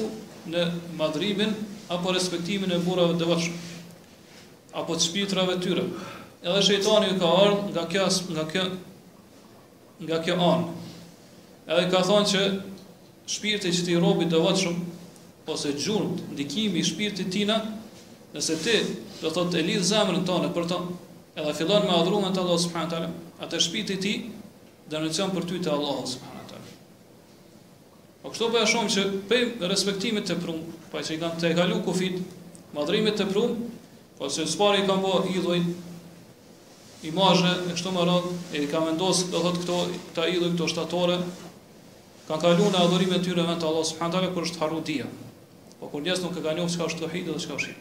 [0.53, 0.65] në
[0.99, 1.55] madhrimin
[1.97, 5.87] apo respektimin e burrave dhe vetë apo të shpirtrave të tyre.
[6.45, 8.05] Edhe shejtani ka ardhë nga kjo
[8.35, 8.67] nga kjo
[10.05, 10.69] nga kjo anë.
[11.71, 12.45] Edhe ka thonë që
[13.37, 14.85] shpirti që ti robi dhe vetëm
[15.55, 17.57] ose gjurmë ndikimi i shpirtit tina,
[18.37, 18.77] nëse ti
[19.25, 20.83] do thotë e lidh zemrën tonë për të
[21.41, 23.09] edhe fillon me adhurimin të Allahut atër
[23.47, 24.15] atë shpirti i ti,
[24.93, 26.77] dërmecion për ty të Allah subhanahu wa taala.
[28.23, 29.41] Po kështu po ja shohim se pe
[29.73, 32.17] respektimet të prum, pa po që i kanë të kalu kufit,
[32.79, 33.57] madhrimet të prum,
[34.19, 39.25] po se spari kanë bë idhujt i mazhe e kështu me radh e ka vendos
[39.33, 41.19] do thot këto këta idhujt këto shtatore
[42.29, 45.11] kanë kalu në adhurime të tyre vetë Allah subhanahu wa taala kur është haru dia.
[45.79, 47.77] Po kur jas nuk e kanë njoh çka është tohid dhe çka është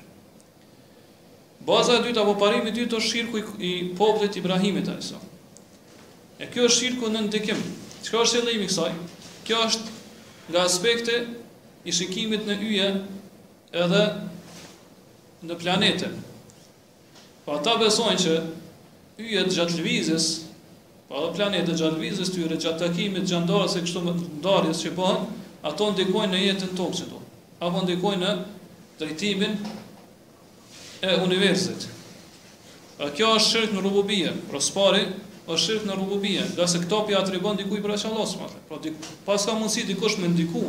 [1.68, 5.18] Baza e dytë apo parimi i dytë është shirku i popullit Ibrahimit ai sa.
[6.40, 7.62] E kjo është shirku në ndikim.
[8.06, 8.92] Çka është qëllimi i kësaj?
[9.48, 9.96] Kjo është
[10.52, 11.16] nga aspekte
[11.90, 12.90] i shikimit në yje
[13.82, 14.04] edhe
[15.48, 16.14] në planetën.
[17.46, 18.36] Po ata besojnë që
[19.24, 20.28] yjet gjatë lëvizjes,
[21.10, 25.26] po edhe planetët gjatë lëvizjes tyre gjatë takimit gjendarës e kështu me ndarjes që bën,
[25.66, 27.22] ato ndikojnë në jetën tokë këtu.
[27.66, 28.34] Apo ndikojnë në
[29.00, 29.56] drejtimin
[31.02, 31.90] e universit.
[33.18, 35.04] Kjo është shirk në rububie, rrëspari,
[35.48, 38.78] është shirk në rububie, nga se këto pi atribon dikuj për Allah subhanahu Pra
[39.28, 40.64] pas ka mundësi dikush me ndiku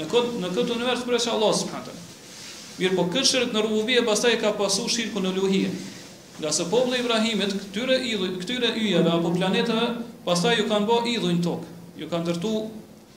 [0.00, 1.96] në këtë në këtë univers për Allah subhanahu
[2.78, 5.70] Mirë, po këtë shirk në rububie pastaj ka pasu shirku në luhie.
[6.38, 9.88] Nga se populli Ibrahimit, këtyre idhuj, këtyre yjeve apo planetave,
[10.22, 11.72] pastaj ju kanë bërë idhuj në tokë.
[11.98, 12.52] Ju kanë ndërtu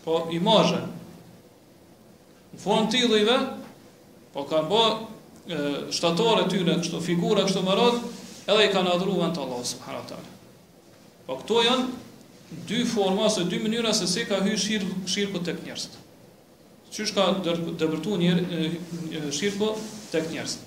[0.05, 0.79] po imazhe.
[2.55, 3.37] Në fund të idhujve,
[4.33, 7.77] po kanë bërë shtatore tyre, kështu figura kështu më
[8.55, 10.25] edhe i kanë adhuruar Allah subhanahu wa
[11.31, 15.61] Po këto janë dy forma ose dy mënyra se si ka hyrë shir shirku tek
[15.63, 15.93] njerëzit.
[16.91, 18.31] Qysh ka dëbërtu një
[19.37, 19.69] shirku
[20.11, 20.59] tek njerëzit.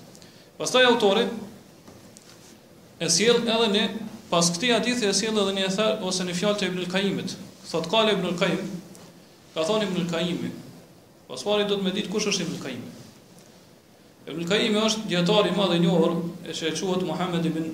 [0.57, 1.27] Pastaj autori
[3.05, 3.83] e sjell edhe në
[4.31, 7.35] pas këtij hadithi e sjell edhe një thar ose në fjalë të Ibn al-Qayyimit.
[7.69, 8.73] Thot Qali Ibn al-Qayyim,
[9.53, 10.39] ka thonë Ibn al-Qayyim,
[11.29, 12.85] pas fare do të më ditë kush është Ibn al-Qayyim.
[14.33, 16.17] Ibn al-Qayyim është dietar i madh i njohur,
[16.49, 17.69] e quhet Muhammed ibn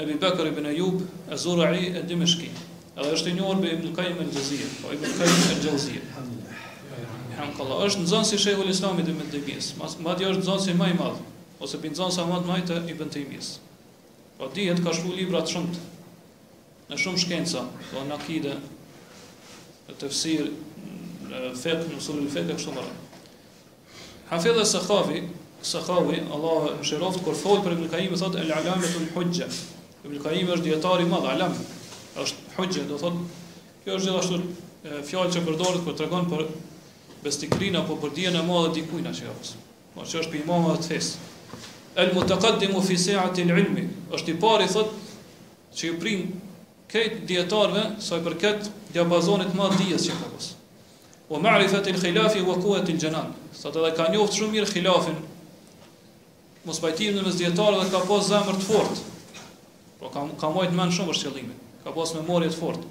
[0.00, 2.48] Ebi Bekër i bin Ejub, e Zura i e Dimeshki.
[2.96, 6.00] Edhe është i njërë bi Ibn Kajm e po o Ibn Kajm e Ljëzija.
[6.08, 7.60] Alhamdulillah.
[7.62, 9.42] Allah është në si Shehu l-Islami dhe Mëndë
[9.78, 11.20] ma është në si maj madh,
[11.64, 13.50] ose për në zonë sa të majtë i Bëndë i Mjës.
[14.38, 15.76] Po dihet ka shku libra të shumët,
[16.92, 18.54] në shumë shkenca, Po në akide,
[19.88, 20.52] në të fësirë,
[21.28, 22.96] në fekë, në fekë, kështu mëra.
[24.30, 25.22] Hafele Sëkhavi,
[25.62, 29.48] Sëkhavi, Allah më shiroftë, kër folë për Ibn Kajim, thotë, el-alamet u hujgje
[30.02, 31.52] Ibn Qayyim është dietar i madh alam,
[32.18, 33.20] është hoxhë, do thotë,
[33.84, 36.40] kjo është gjithashtu fjalë që përdoret kur tregon për
[37.22, 39.52] bestikrin apo për dijen e madhe të dikujt na shehos.
[39.94, 41.12] Po ç'është për imam të thes.
[42.02, 43.78] El mutaqaddimu fi sa'ati al-'ilm,
[44.16, 46.26] është i pari thotë që ju prin
[46.96, 50.50] këtë dietarve sa i përket diapazonit të madh dijes që ka pas.
[51.30, 53.30] Wa ma'rifati al-khilafi wa quwwati al-janan.
[53.56, 55.22] Sot edhe ka njoftë shumë mirë khilafin.
[56.66, 59.02] Mos bajtim në mes dietarëve ka pas zemër të fortë.
[60.02, 61.58] Pra ka ka mbajt shumë për qëllimin.
[61.84, 62.88] Ka pas memorie të fortë.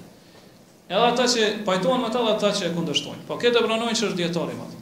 [0.88, 3.26] Edhe ata që pajtohen me ta dhe ata që e kundërshtojnë.
[3.28, 4.72] Po këtë pranojnë që është dietari më.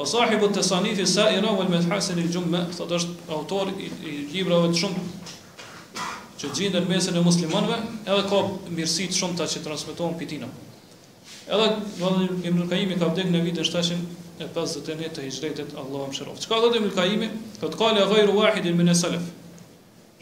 [0.00, 3.30] O sahibu të sanifi sa i rovel me të hasin i gjumë me, thot është
[3.34, 5.08] autor i, i gjibrave të shumë
[6.42, 8.38] që në mesin e muslimonve, edhe ka
[8.78, 10.50] mirësit shumë që transmitohen pitinëm.
[11.50, 12.78] Edhe vallë Ibn al ka
[13.10, 14.02] vdek në vitin 759
[14.38, 16.36] e të Hijretit, të hijgjretet Allah më shërof.
[16.44, 17.28] Që ka dhe dhe mëllë
[17.62, 19.24] Këtë kalli e gajru wahidin më në sëlef.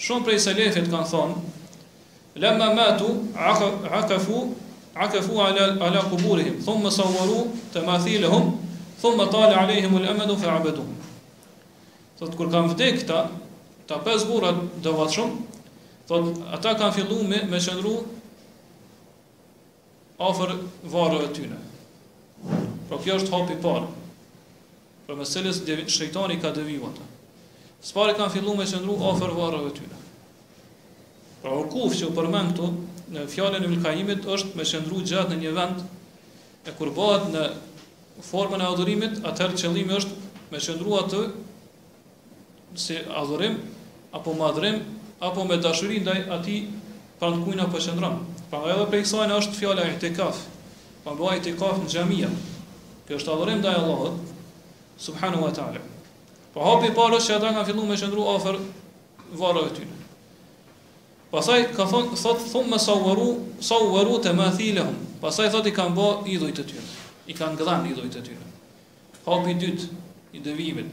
[0.00, 1.34] Shumë prej Selefit kanë thonë,
[2.40, 4.40] lamma matu, akafu,
[5.04, 7.42] akafu ala, ala kuburihim, thumë më sawaru
[7.74, 8.48] të mathilihum,
[9.02, 10.94] thumë më tali alejhim ul emedu fe abeduhum.
[12.16, 13.20] Thotë, kur kanë vdhe këta,
[13.90, 15.36] ta pesë burrat dhe vatshëm,
[16.08, 17.60] thotë, ata kanë fillu me, me
[20.28, 20.52] afër
[20.92, 21.56] varrëve të tyre.
[22.88, 23.88] Por kjo është hapi i parë.
[25.06, 25.60] Për mesëlës
[25.90, 27.06] shejtani ka devijuar ata.
[27.80, 29.98] Sipas kanë filluar të qëndru afër varrëve të tyre.
[31.40, 32.68] Pra u kuf që për këtu
[33.16, 35.78] në fjalën e ulkaimit është me qëndru gjatë në një vend
[36.68, 37.44] e kur bëhet në
[38.22, 40.18] formën e adhurimit, atëherë qëllimi është
[40.52, 41.22] me qëndru atë
[42.78, 43.56] si adhurim
[44.18, 44.82] apo madhrim
[45.24, 46.60] apo me dashuri ndaj atij
[47.20, 48.20] pranë kujt na po qëndron.
[48.50, 50.38] Pra edhe për iksajnë është fjala e të kaf,
[51.04, 52.30] pa bëha e të në gjemija,
[53.06, 54.32] kjo është adhërim dhe Allahët,
[55.04, 55.78] subhanu wa ta'ala.
[56.54, 58.58] Pra hapi parë që ata nga fillu me shëndru afer
[59.38, 59.96] varë e tyne.
[61.30, 63.28] Pasaj ka thonë, thot, thumë me sawaru,
[63.62, 64.96] sawaru të mathile hum.
[65.22, 66.90] Pasaj thot i kanë bëha idhujt të tyre,
[67.30, 68.52] i kanë gëdhan idhujt të tyre.
[69.28, 69.86] Hapi dytë,
[70.34, 70.90] i dëvimin.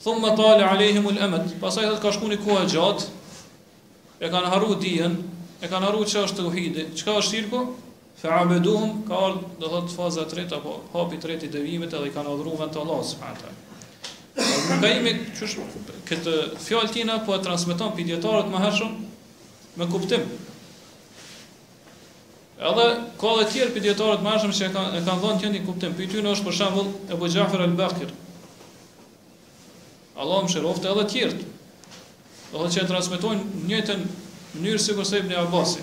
[0.00, 3.12] Thumë me tali alehimul emet, pasaj thot ka shku një gjatë,
[4.24, 5.20] e kanë harru dijen,
[5.60, 7.62] e kanë arru që është të uhidi, qka është shirku?
[8.18, 11.92] Fe abeduhum, ka ardhë, do thotë, faza të rejtë, apo hapi të rejtë i devimit,
[11.94, 13.54] edhe i kanë adhru vend të Allah, s.a.
[14.82, 15.12] Ka imi,
[16.08, 18.96] këtë fjallë tina, po e transmiton për djetarët më hershëm,
[19.78, 20.24] me kuptim.
[22.58, 22.88] Edhe,
[23.22, 25.94] ka dhe tjerë për djetarët më hershëm, që e kanë, e kanë dhënë tjeni kuptim,
[25.98, 28.14] për ty në është për shambull, e bëgjafer al -Bakir.
[30.18, 31.54] Allah më shiroft edhe tjertë.
[32.50, 34.06] Dhe që e transmitojnë njëtën
[34.56, 35.82] mënyrë si kurse Ibn Abbasi.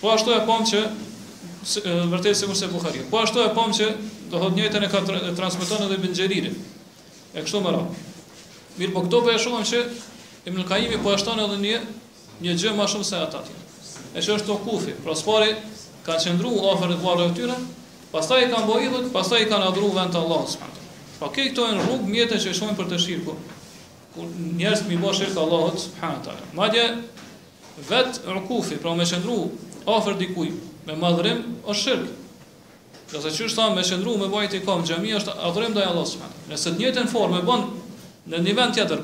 [0.00, 0.82] Po ashtu e pam që
[2.12, 3.04] vërtet si kurse Buhari.
[3.10, 3.88] Po ashtu e pam që
[4.32, 5.02] do thotë njëjtën e ka
[5.38, 6.52] transmeton edhe Ibn Xheriri.
[7.32, 8.00] E kështu më radh.
[8.78, 9.82] Mirë, po këto po e shohim që
[10.50, 11.80] Ibn Kaimi po ashton edhe një
[12.42, 13.54] një gjë më shumë se ata ti.
[14.16, 15.54] E është sto kufi, pra sfari
[16.04, 17.56] ka qendruar afër të varrit të tyre,
[18.12, 21.18] pastaj ka mbohidhur, pastaj kanë adhuruar vend të Allahut subhanallahu te.
[21.20, 23.36] Po okay, këto janë rrugë mjetet që shohim për të shirku.
[24.16, 24.26] Kur
[24.58, 26.50] njerëzit më bëshin të Allahut subhanallahu te.
[26.58, 26.84] Madje
[27.80, 29.36] vetë rukufi, pra me qëndru
[29.90, 30.50] ofër dikuj,
[30.86, 32.10] me madhërim, është shirk.
[33.12, 36.28] Dhe se që është me qëndru me bajti kam, gjemi është adhërim dhe Allah s.a.
[36.50, 37.58] Nëse të njëtën formë e
[38.32, 39.00] në një vend tjetër,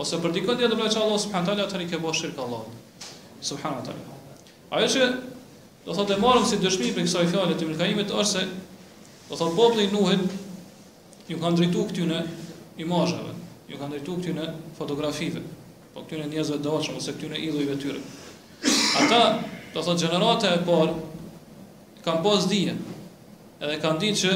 [0.00, 1.42] ose për dikën tjetër dhe pra që Allah s.a.
[1.44, 2.64] të rikë ke shirk shirkë Allah
[3.40, 3.94] s.a.
[4.76, 5.08] Ajo që
[5.86, 8.48] do thotë e marëm si dëshmi për kësaj fjalë të mërkaimit është se
[9.28, 10.26] do thotë popli i nuhit
[11.30, 12.20] ju kanë drejtu këtyne
[12.82, 13.36] imazheve,
[13.70, 14.48] ju kanë drejtu këtyne
[14.78, 15.42] fotografive
[15.96, 18.00] po këtyre njerëzve dashëm ose këtyre idhujve tyre.
[19.00, 19.20] Ata,
[19.72, 20.92] do thotë gjenerata e parë
[22.04, 22.74] kanë pas dije.
[23.56, 24.32] Edhe kanë ditë që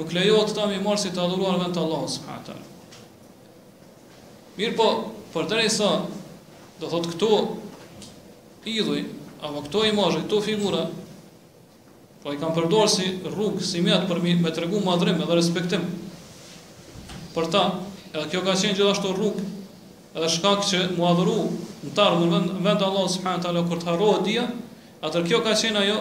[0.00, 2.64] nuk lejohet ta mi marrë të adhuruar vend të Allahut subhanahu teala.
[4.58, 4.88] Mirë po,
[5.36, 5.90] për të
[6.80, 7.28] do thot këto
[8.70, 9.00] idhuj,
[9.42, 10.84] apo këto imajë, këto figura,
[12.24, 15.38] po i kam përdorur si rrugë, si mjetë për mi me të regu madrim edhe
[15.38, 15.82] respektim
[17.36, 17.64] për ta,
[18.12, 19.42] edhe kjo ka qenë gjithashtu rrugë
[20.18, 21.34] Edhe shkak që mu adhuru
[21.86, 24.44] në të ardhur vend, vend Allah subhanahu taala kur të harrohet dia,
[25.06, 25.98] atë kjo ka qenë ajo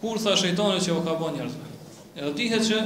[0.00, 1.54] kur tha shejtani që u ka bën njerëz.
[2.18, 2.80] Edhe dihet që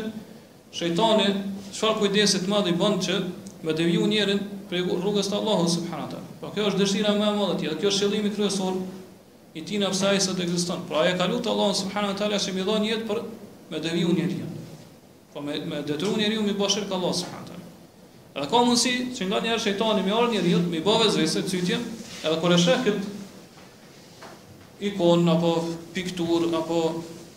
[0.80, 1.30] shejtani
[1.78, 3.18] çfarë kujdesit të madh i bën që
[3.64, 6.36] me të vjen njerin për rrugës të Allahut subhanahu taala.
[6.42, 8.78] Po kjo është dëshira më e madhe ti, kjo është qëllimi kryesor
[9.61, 10.84] i tij në asaj se të ekziston.
[10.90, 13.24] Pra ai ka lutur Allah subhanahu taala që më dhon jetë për
[13.72, 14.53] me të vjen
[15.34, 16.92] Po me me detruni njeriu më bësh shirk
[18.35, 21.43] Edhe ka mundësi që nga njerë shejtani me orë njerë jetë, me i bave zvese,
[21.47, 21.82] cytjen,
[22.26, 23.05] edhe kore shekët
[24.89, 25.53] ikon, apo
[25.95, 26.80] piktur, apo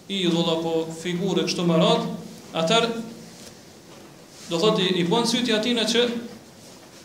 [0.09, 0.71] idhull, apo
[1.03, 2.07] figure, kështu më rad,
[2.63, 2.87] atër
[4.47, 6.07] do thot i, bën bon cytja atina që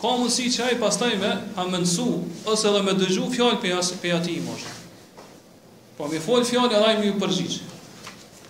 [0.00, 2.08] ka mundësi që ajë pastaj me hamënsu,
[2.48, 4.72] ose edhe me dëgju fjallë për as, pe ati i moshë.
[6.00, 7.70] Po mi folë fjallë edhe ajë mi përgjitë.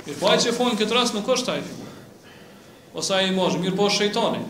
[0.07, 1.95] Mirë po ajë që folë në këtë rasë nuk është ajë fjallë,
[3.03, 4.47] ose ajë i moshë, mirë po shëjtoni,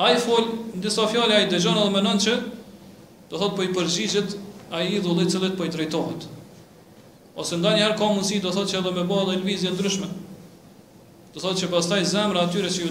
[0.00, 2.34] A i fol, në disa fjalë a i dëgjon edhe menon që
[3.30, 4.32] do thot po i përgjishet
[4.74, 6.24] a i dhe po cilet i drejtohet.
[7.38, 10.08] Ose nda ka mundësi do thot që edhe me bëha lëvizje ilvizje ndryshme.
[11.34, 12.90] Do thot që pastaj zemra atyre që ju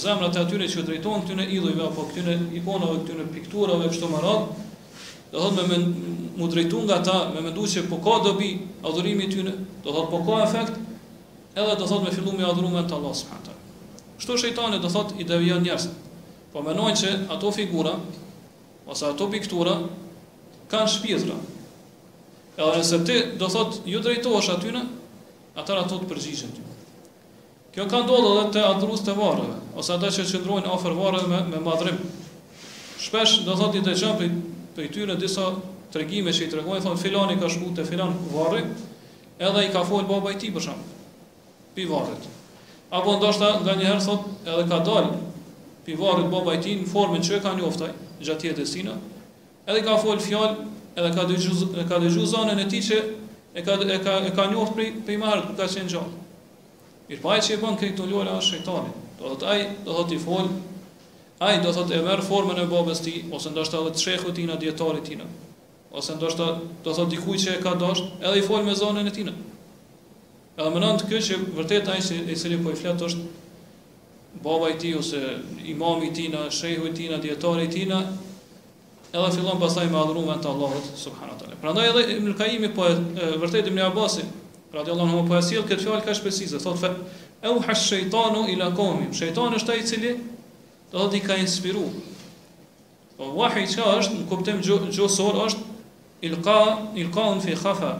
[0.00, 4.50] zemrat atyre që drejtohen drejtojnë këtyne idhujve apo këtyne ikonave, këtyne pikturave kështu më radh,
[5.30, 5.78] do thot me
[6.40, 8.48] mu drejtu nga ta, me me që po ka dobi
[8.82, 9.52] adhurimi tyne,
[9.84, 10.80] do thot po ka efekt,
[11.54, 13.26] edhe do thot me fillu me adhurume në talasë.
[14.16, 15.90] Kështu shëjtani do thot i devijan njerës.
[16.50, 17.92] Po mënojnë që ato figura,
[18.90, 19.76] ose ato piktura,
[20.70, 21.36] kanë shpizra.
[22.58, 24.82] Edhe nëse ti do thot, ju drejtohesh atyne,
[25.54, 26.64] atër ato të përgjishën ty.
[27.76, 31.40] Kjo ka dhe edhe të adrus të varëve, ose ata që qëndrojnë ofer varëve me,
[31.52, 32.00] me madrim.
[33.00, 34.34] Shpesh do thot i të gjemë për,
[34.74, 35.46] për tyre disa
[35.94, 38.74] tregime që i tregojnë, thonë filani ka shku të filan varëve,
[39.38, 41.16] edhe i ka fojnë baba i ti për shumë,
[41.78, 42.26] pi varët.
[42.90, 45.18] Apo ndoshta nga njëherë thot edhe ka dalë
[45.90, 47.90] pi varrit baba i tij në formën që e ka njoftaj
[48.22, 48.98] gjatë jetës së tij.
[49.66, 52.98] Edhe ka fol fjalë, edhe ka dëgjuar, ka dëgjuar zonën e tij që
[53.58, 56.12] e ka e ka e ka njoft për për marrë për ta qenë gjallë.
[57.10, 58.94] Mirpo ai që e bën këtë lojë është shejtani.
[59.18, 60.46] Do thot ai, do thotë i fol,
[61.42, 64.46] ai do thotë e merr formën e babës tij ose ndoshta edhe të shehut i
[64.46, 65.24] na dietarit tij.
[65.90, 66.46] Ose ndoshta
[66.86, 69.34] do thotë dikujt që e ka dash, edhe i fol me zonën e tij.
[70.56, 73.39] Edhe më nëndë kështë që vërtet a i cili po i pojflet është
[74.42, 75.36] baba i tij ose
[75.66, 78.00] imam i tij na shehu i tij na dietari i tij na
[79.12, 82.84] edhe fillon pastaj me adhurimin te Allahut subhanahu wa taala prandaj edhe ibn Kaimi po
[82.88, 82.94] e
[83.38, 84.22] vërtet ibn al-abasi
[84.72, 86.92] radiallahu anhu po e sill këtë fjalë ka shpesisë thot fa
[87.42, 90.14] au hash shaytanu ila qomin shaytani është ai i cili
[90.92, 91.84] do të ka inspiru
[93.18, 95.68] po wahi çka është në kuptim gjuhësor është
[96.20, 96.58] ilqa
[96.96, 97.92] ilqaun fi khafa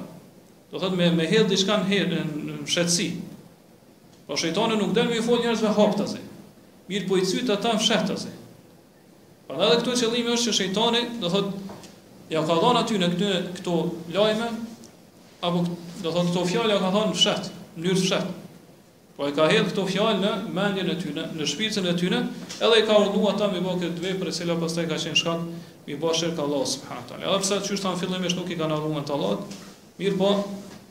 [0.72, 3.10] do të thot me me hedh diçka në në shetsi
[4.30, 5.68] Po shejtani nuk dën më i fol njerëzve
[6.90, 8.32] mirë po i cyt ata fshehtase.
[9.46, 11.54] Por edhe këtu qëllimi është që shejtani, do thot,
[12.30, 13.76] ja ka dhënë aty në këtë këto
[14.14, 14.50] lajme
[15.48, 15.62] apo
[16.02, 18.30] do thot këto fjalë ka në thonë në mënyrë fsheht.
[19.16, 22.20] Po e ka hedh këto fjalë në mendjen e tyre, në, në shpirtin e tyre,
[22.58, 25.46] edhe i ka urdhëu ata me bëkë të vepër e cila pastaj ka qenë shkak
[25.86, 27.26] me bashër ka Allah subhanahu taala.
[27.28, 29.56] Edhe pse çështa në fillim është nuk i kanë urdhëruar të Allahut,
[30.00, 30.32] mirë po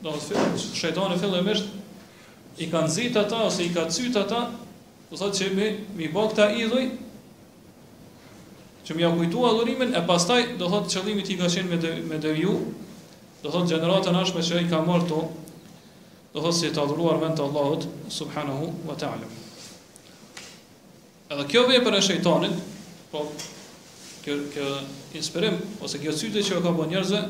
[0.04, 4.44] do të thotë shejtani fillimisht i ka zit ata ose i ka cyt ata
[5.10, 5.66] Do po thotë që me
[5.98, 6.82] mi bë këta idhuj
[8.86, 11.90] që më ia kujtua adhurimin e pastaj do thotë qëllimi i ka qenë me dhe,
[12.12, 12.52] me devju.
[13.42, 15.24] Do thotë gjeneratën ashme që i ka marrë to.
[16.30, 17.88] Do thotë se si të adhuruar vend të Allahut
[18.18, 19.26] subhanahu wa ta'ala.
[21.34, 22.62] Edhe kjo vjen e shejtanit,
[23.10, 23.24] po
[24.22, 24.68] kjo kjo
[25.18, 27.24] inspirim ose kjo sytë që ka bën njerëzve,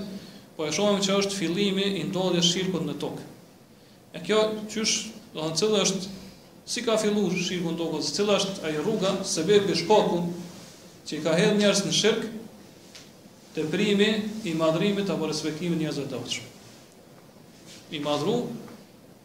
[0.57, 3.29] po e shohim që është fillimi i ndodhjes shirkut në tokë.
[4.13, 4.99] E kjo qysh,
[5.33, 6.20] do të thonë cilë është
[6.71, 10.21] Si ka fillu shirkën të cila është ai rruga, se bërë për shpaku
[11.09, 12.29] që i ka hedhë njërës në shirkë
[13.57, 14.07] të primi
[14.47, 16.47] i madrimit apo respektimit njërës dhe të vëshme.
[17.99, 18.35] I madru,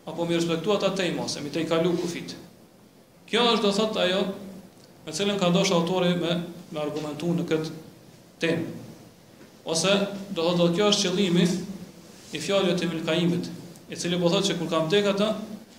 [0.10, 2.34] apo mi respektu atë te i mosë, mi te i kalu kufit.
[3.30, 4.24] Kjo është do thotë ajo
[5.06, 6.34] me cilën ka doshë autori me,
[6.74, 7.78] me argumentu në këtë
[8.42, 8.74] temë.
[9.70, 9.94] Ose
[10.34, 13.54] do thotë do kjo është qëllimi i fjallët e milkaimit,
[13.94, 15.30] i cili po thotë që kur kam tek të,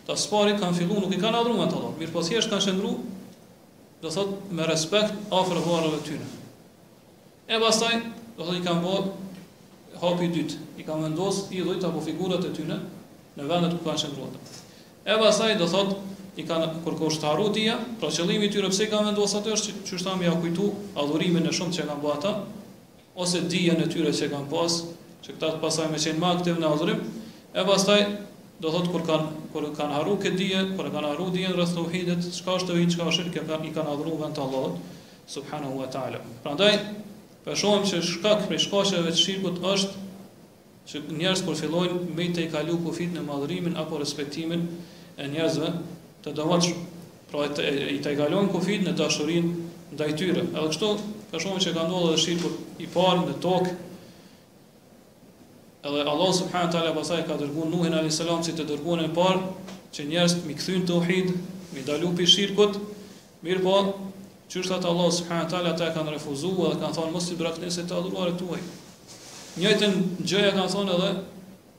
[0.06, 2.50] Ta spari kanë fillu, nuk i kanë adru nga të Allah, mirë pas po thjesht
[2.52, 2.90] kanë shëndru,
[4.02, 6.28] do thot, me respekt afrë varëve tyne.
[7.50, 7.96] E bastaj,
[8.38, 8.98] do thot, i kanë bo
[10.04, 12.76] hapi dytë, i kanë vendos i dhujt apo figurat e tyne
[13.36, 14.60] në vendet ku kanë shëndru atë.
[15.10, 15.96] E bastaj, do thot,
[16.38, 20.00] i kanë kërko shtaru dhja, pra qëllimi tyre pse i kanë vendos atë është që
[20.04, 20.68] shtam ja kujtu
[21.02, 22.36] adhurimin e shumë që kanë bo ata,
[23.24, 24.76] ose dhije në tyre që kanë pas,
[25.24, 27.00] që këta të pasaj me qenë më aktiv në adhurim,
[27.56, 28.02] e bastaj,
[28.60, 32.22] Do thot kur kan kur kan haru këtë dije, kur kan haru dije rreth tauhidit,
[32.36, 34.78] çka është ai, çka është kë i kan adhuruar të Allahut
[35.34, 36.20] subhanahu wa taala.
[36.46, 36.78] Prandaj
[37.44, 39.92] po shohim se shkak për shkaqeve të shirkut është
[40.92, 44.64] që njerëz kur fillojnë me të kalu kufit në madhrimin apo respektimin
[45.18, 45.68] e njerëzve
[46.24, 46.72] të domosht
[47.32, 49.52] pra të i të kalojnë kufit në dashurin
[49.96, 50.46] ndaj tyre.
[50.54, 50.94] Edhe kështu
[51.34, 53.76] po shohim se ka ndodhur dhe shirku i parë në tokë
[55.86, 59.42] Edhe Allah subhanahu taala pasaj ka dërguar Nuhin alayhis salam si të dërgojnë e parë
[59.94, 60.96] që njerëz mi kthyn te
[61.76, 62.78] mi dalu pi shirkut.
[63.44, 63.74] Mirpo,
[64.50, 68.32] çështat Allah, subhanahu taala ata kanë refuzuar dhe kanë thënë mos i braktisë të adhuruar
[68.34, 68.60] të tuaj.
[69.60, 69.94] Njëjtën
[70.26, 71.10] gjë ja kanë thënë edhe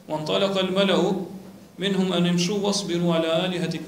[0.09, 1.11] "Wan talaqa al-mala'u
[1.83, 3.85] minhum an yamshu wasbiru ala alihatik."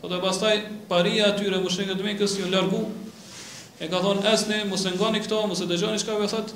[0.00, 2.84] Po dhe pastaj paria atyre tyre mushrikëve të Mekës ju largu
[3.80, 6.50] E ka thonë, asni mos e ngani këto, mos e dëgjoni çka ve thot.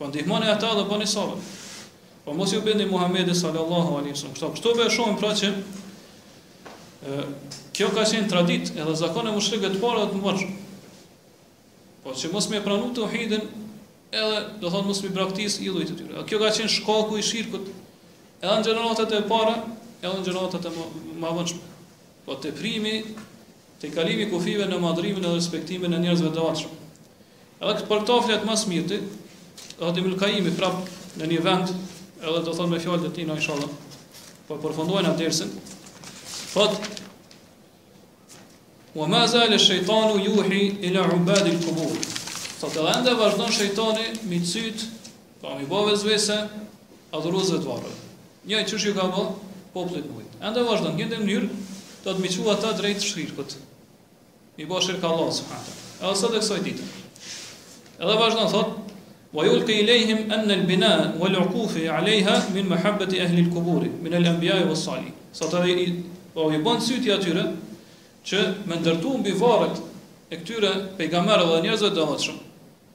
[0.00, 1.38] Po ndihmoni ata dhe bani sabër.
[2.26, 4.34] Po mos ju bëni Muhamedi sallallahu alaihi wasallam.
[4.34, 5.54] Kështu, kështu bëhet shumë pra që
[7.06, 7.22] ë
[7.78, 10.44] kjo ka qenë traditë edhe zakone mushrike të para të mosh.
[12.02, 13.44] Po mos më pranojnë tauhidin,
[14.10, 16.24] edhe do thonë mos mi braktis i lutit të tyre.
[16.26, 17.68] Kjo ka qenë shkaku i shirkut.
[18.40, 19.54] Edhe në gjeneratat e para,
[20.00, 20.72] edhe në gjeneratat e
[21.20, 21.58] ma avancë.
[22.26, 22.94] Po te primi
[23.80, 26.72] te kalimi kufive në madhrimin e respektimin e njerëzve të vetëshëm.
[27.62, 28.98] Edhe këtë për këto flet më smirti,
[29.78, 30.80] edhe te mulkaimi prap
[31.20, 31.72] në një vend,
[32.20, 33.72] edhe do thonë me fjalët e tina, në inshallah.
[34.50, 35.54] Po përfundojnë atë dersën.
[36.54, 36.70] Po
[38.90, 41.94] Wa ma zale shëjtanu juhi ila kubur
[42.60, 44.82] Thotë edhe ende vazhdon shejtani mi cyt,
[45.40, 46.34] pa mi bove zvese,
[47.16, 47.92] adhuruzve të varë.
[48.50, 49.22] Një e qështë ju ka bo,
[49.72, 50.34] poplit mujtë.
[50.44, 51.48] Ende vazhdon, në të mënyrë,
[52.04, 53.54] të të miqua ta drejtë shirkët.
[54.58, 55.76] Mi bo shirkë Allah, subhanëta.
[56.02, 56.88] E ose dhe kësoj ditë.
[58.02, 58.78] Edhe vazhdon, thot
[59.32, 60.88] Wa yulqi ilayhim an al-bina
[61.20, 65.14] wal 'uqufi 'alayha min mahabbati ahli al-quburi min al-anbiya'i was-salihin.
[65.32, 66.02] Sot ai
[66.34, 67.44] po i bën syti atyre
[68.26, 69.78] që me ndërtu mbi varret
[70.34, 72.40] e këtyre pejgamberëve dhe njerëzve të dashur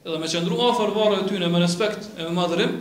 [0.06, 2.76] edhe me qëndru afer vare të ty me respekt e me madhërim,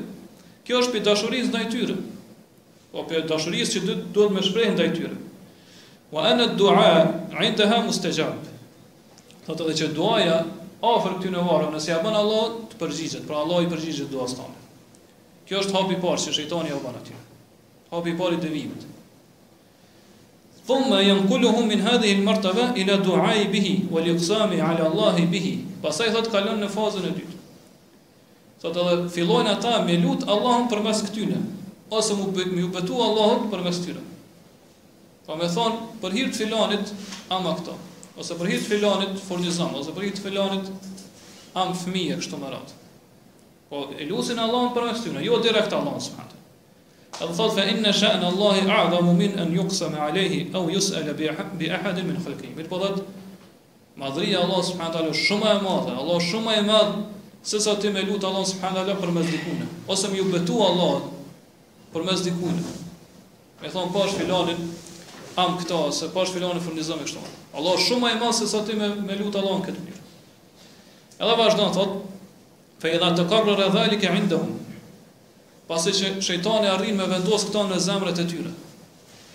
[0.66, 4.78] kjo është për dashuris në i tyre, o po, për dashuris që duhet me shprejnë
[4.78, 5.16] në i tyre.
[6.14, 8.54] Wa anët duaj, rinë të hamës të gjabë,
[9.48, 10.38] dhe të dhe që duaja
[10.96, 14.60] afer këty në vare, ja bënë Allah të përgjigjet, pra Allah i përgjigjet duaj tonë.
[15.50, 17.48] Kjo është hapi parë që shëjtoni e bënë të tyre,
[17.94, 18.86] hapi parë i devimit.
[20.68, 25.64] ثم ينقلهم min هذه المرتبه الى ila du'ai bihi wal iqsami ala Allah bihi.
[25.82, 27.36] Pastaj thot kalon në fazën e dytë.
[28.64, 31.38] Thot edhe fillojnë ata me lut Allahun përmes këtyre
[31.94, 34.02] ose mu bëj mi u betu Allahut përmes tyre.
[35.28, 36.94] Pa po më thon për hir të filanit
[37.34, 37.76] ama këto,
[38.18, 40.74] ose për hir të filanit furnizam, ose për hir të filanit
[41.62, 42.50] am fëmijë kështu më
[43.70, 46.02] Po e Allahun përmes tyre, jo direkt Allahun
[47.16, 51.70] Edhe thot fa inna sha'n Allahi a'zamu min an yuqsam alayhi aw yus'ala bi bi
[51.72, 52.52] ahad min khalqihi.
[52.60, 52.98] mirë po thot
[53.96, 55.94] madhria Allah subhanahu është shumë e madhe.
[55.96, 56.96] Allah është shumë e madh
[57.42, 59.70] se sa ti me lut Allah subhanahu për mes dikujt.
[59.88, 61.08] Ose më ju betu Allah
[61.94, 62.68] për mes dikujt.
[63.62, 64.60] Me thon pash filanin
[65.40, 67.24] am këto ose pash filanin furnizoj me kështu.
[67.56, 70.04] Allah është shumë e madh se sa ti me, me lut Allah në këtë mënyrë.
[71.24, 71.98] Edhe vazhdon thot
[72.84, 74.65] fa idha dhalika indahum
[75.68, 78.52] pasi që shejtani arrin me vendos këto në zemrat e tyre.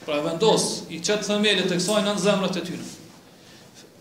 [0.06, 2.86] Pra vendos i çet themelë të kësaj në zemrat e tyre.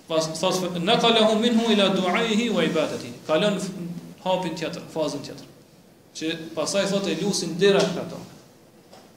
[0.09, 3.17] Pas thos na kalahu minhu ila du'aihi wa ibadatihi.
[3.27, 3.59] Kalon
[4.23, 5.45] hapin tjetër, fazën tjetër.
[6.17, 8.17] Që pasaj thot e lusin direkt ato.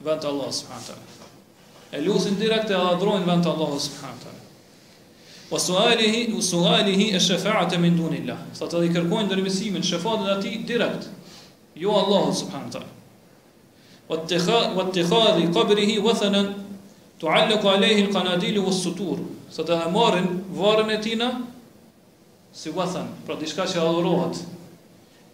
[0.05, 1.29] Vend Allah subhanahu taala.
[1.93, 4.41] E lusin direkt e adhurojnë vend Allah subhanahu taala.
[5.53, 8.49] Wa su'alihi wa su'alihi ash-shafa'ata min dunillah.
[8.57, 11.09] Sa të kërkojnë dërmësimin, shefatën e atij direkt.
[11.77, 12.91] Jo Allah subhanahu taala.
[14.13, 16.49] Wa të tëkhadhi qabri hi vëthënën
[17.21, 21.29] Të sot alejhi lë kanadili vë Së të dhe marën varën e tina
[22.53, 24.41] Si vëthën Pra diçka që adhurohat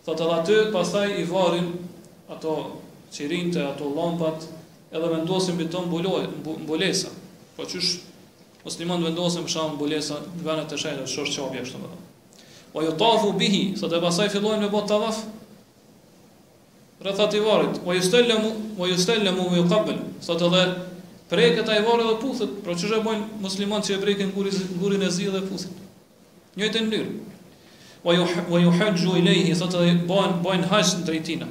[0.06, 1.72] thotë të dhe të pasaj i varën
[2.32, 2.56] Ato
[3.16, 4.48] qirinte, ato lampat
[4.94, 7.12] Edhe vendosin po për të mbulesa
[7.58, 7.96] Po qësh
[8.60, 12.08] Muslimon vendosin për shamë mbulesa Në venet të shajnë, shorë qabja kështë të më dhe
[12.76, 15.24] Wa ju tafu bihi Së të pasaj fillojnë me bot tawaf
[17.00, 18.42] rreth atij varrit, po ju stellem,
[18.78, 19.96] po ju stellem u qabl.
[20.20, 20.66] Sot edhe
[21.32, 25.02] preket ai varri dhe puthet, pra çu shë bojn muslimanë që e prekin gurin gurin
[25.08, 25.72] e zi dhe puthet.
[26.58, 27.14] Njëjtë mënyrë.
[28.04, 28.26] Po ju
[28.64, 31.48] ju hajju i lehi, sot edhe bojn bojn hax drejtina.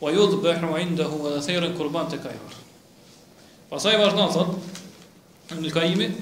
[0.00, 2.52] Po ju dhbehu indehu wa thairan qurban te kayr.
[3.70, 6.14] Pastaj vazhdon sot në kaimin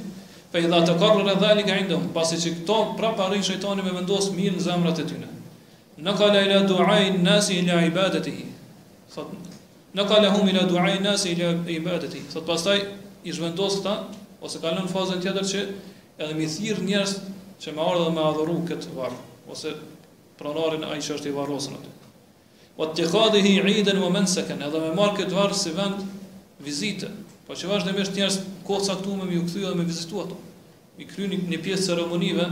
[0.54, 0.94] Për idha dha
[1.34, 5.26] dhalika kabrën pasi që këto prapë arrinë shëjtoni me vendos mirë në zemrat e tyne.
[6.02, 8.32] Në kala ila duaj në nasi ila i badet i
[9.94, 12.80] Në kala hum duaj Sot pastaj
[13.24, 13.92] i zhvendosë këta,
[14.42, 15.60] ose kalon fazën tjetër që
[16.18, 17.12] edhe mi thirë njerës
[17.62, 19.72] që me ardhë dhe me adhuru këtë varë, ose
[20.38, 21.86] pranarin a i që është i varosë aty.
[21.86, 22.10] të.
[22.76, 26.02] O të të këdhi hi i edhe me marr këtë varë si vend
[26.66, 27.08] vizite,
[27.46, 30.20] po që vazhdimisht njerëz mështë njerës kohë sa me mi u këthu edhe me vizitu
[30.24, 30.36] ato,
[30.98, 32.50] mi kry një pjesë ceremonive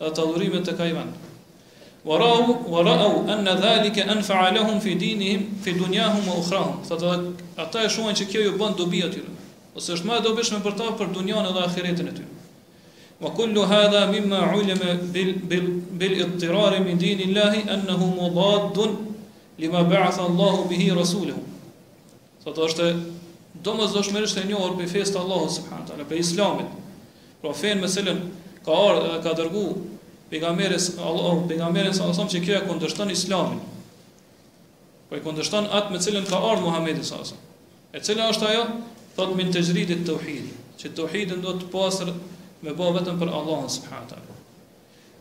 [0.00, 0.84] të adhurime të ka
[2.04, 7.88] wara'u wara'u anna zalika anfa'a lahum fi dinihim fi dunyahum wa akhiratihim sot do ata
[7.88, 9.20] shuhan se kjo ju bon dobi aty
[9.76, 12.24] ose është ma do bish për ta për dunjën edhe ahiretën e ty
[13.20, 15.66] wa kullu hadha mimma 'ulima bil bil
[16.00, 18.96] bil ittirar min dinillahi annahum mudaddun
[19.58, 21.42] lima ba'atha Allahu bihi rasulahu
[22.44, 22.94] sot është
[23.62, 26.68] do mos zosh merësh të njohur për festën e Allahut subhanahu wa taala për islamit
[27.40, 27.48] Pra
[27.80, 28.18] me selam
[28.64, 28.76] ka
[29.24, 29.76] ka dërguar
[30.30, 33.58] Pejgamberes Allahu, pejgamberes sa asom që kjo e kundërshton Islamin.
[35.10, 37.38] Po e kundërshton atë me cilën ka ardhur Muhamedi sa asom.
[37.90, 38.66] E cila është ajo?
[39.16, 42.12] Thot min te zhridi tauhid, që tauhidi do të pasur
[42.62, 44.36] me bë vetëm për Allahun subhanahu taala.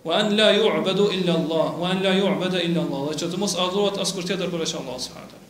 [0.06, 3.58] Wa an la yu'badu illa Allah, wa an la yu'bada illa Allah, që të mos
[3.66, 5.46] adhurohet as kush tjetër për Allahun subhanahu taala.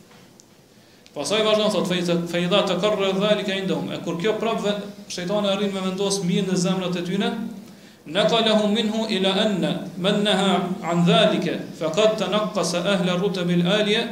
[1.12, 4.72] Pasaj vazhdon në thotë, fejda të kërrë dhalik e indohme, e kur kjo prapë
[5.14, 7.32] shëjtonë arrin me vendos mirë në zemrët e tyne,
[8.12, 11.46] نقله منه إلى أن من نهى عن ذلك
[11.80, 14.04] فقد تنقص أهل الرتب الآلية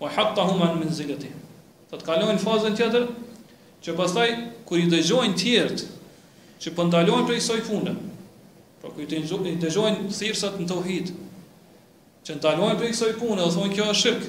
[0.00, 1.38] وحطهم عن منزلتهم
[1.92, 3.06] فتقالون فازا تيتر
[3.82, 4.28] që pastaj
[4.62, 5.86] kur i dëgjojnë të
[6.62, 7.90] që po ndalojnë prej saj fune,
[8.78, 11.08] pra kur i dëgjojnë thirrsat në tauhid,
[12.22, 14.22] që ndalojnë prej saj fune, thonë kjo është shirk.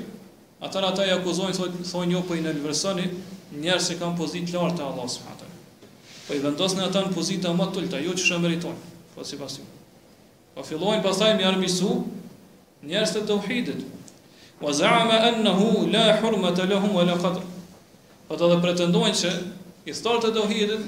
[0.65, 3.05] Ata ata i akuzojnë thonë jo po i nënversoni
[3.61, 5.53] njerëz që kanë pozitë lartë te Allahu subhanahu.
[6.25, 9.25] Po i vendosni ata në pozitë më të ulta, jo që shë meritojnë pa po,
[9.25, 9.63] si pas ju.
[10.57, 11.93] Pa po fillojnë pasaj me armisu
[12.83, 13.81] njerës të të uhidit.
[14.61, 17.43] Wa zaama ennehu la hurma të lehum wa la qatër.
[17.43, 19.33] Pa po të dhe pretendojnë që
[19.85, 20.79] i star të të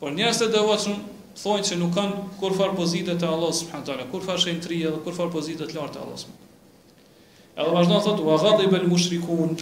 [0.00, 0.98] por njerës të të uhatëshën,
[1.40, 4.08] thonë që nuk kanë kur farë pozitët e Allah s.w.
[4.12, 6.32] Kur farë shenë tri edhe kur farë pozitët lartë të Allah s.w.
[7.56, 9.54] Edhe vazhdojnë thotë, wa ghadi bel mushrikun,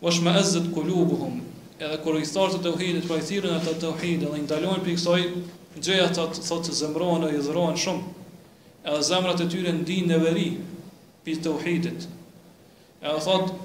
[0.00, 1.36] wa shma ezzet kulubuhum,
[1.76, 4.40] edhe kur i starë të të uhidit, pra i thirën e të të uhidit, edhe
[4.40, 5.20] i ndalojnë për i kësoj
[5.82, 8.02] Gjëja të thotë të zemrohen e jëzrohen shumë,
[8.86, 10.44] edhe zemrat e tyre në din veri,
[11.26, 12.04] për të uhidit.
[13.02, 13.56] Edhe thotë,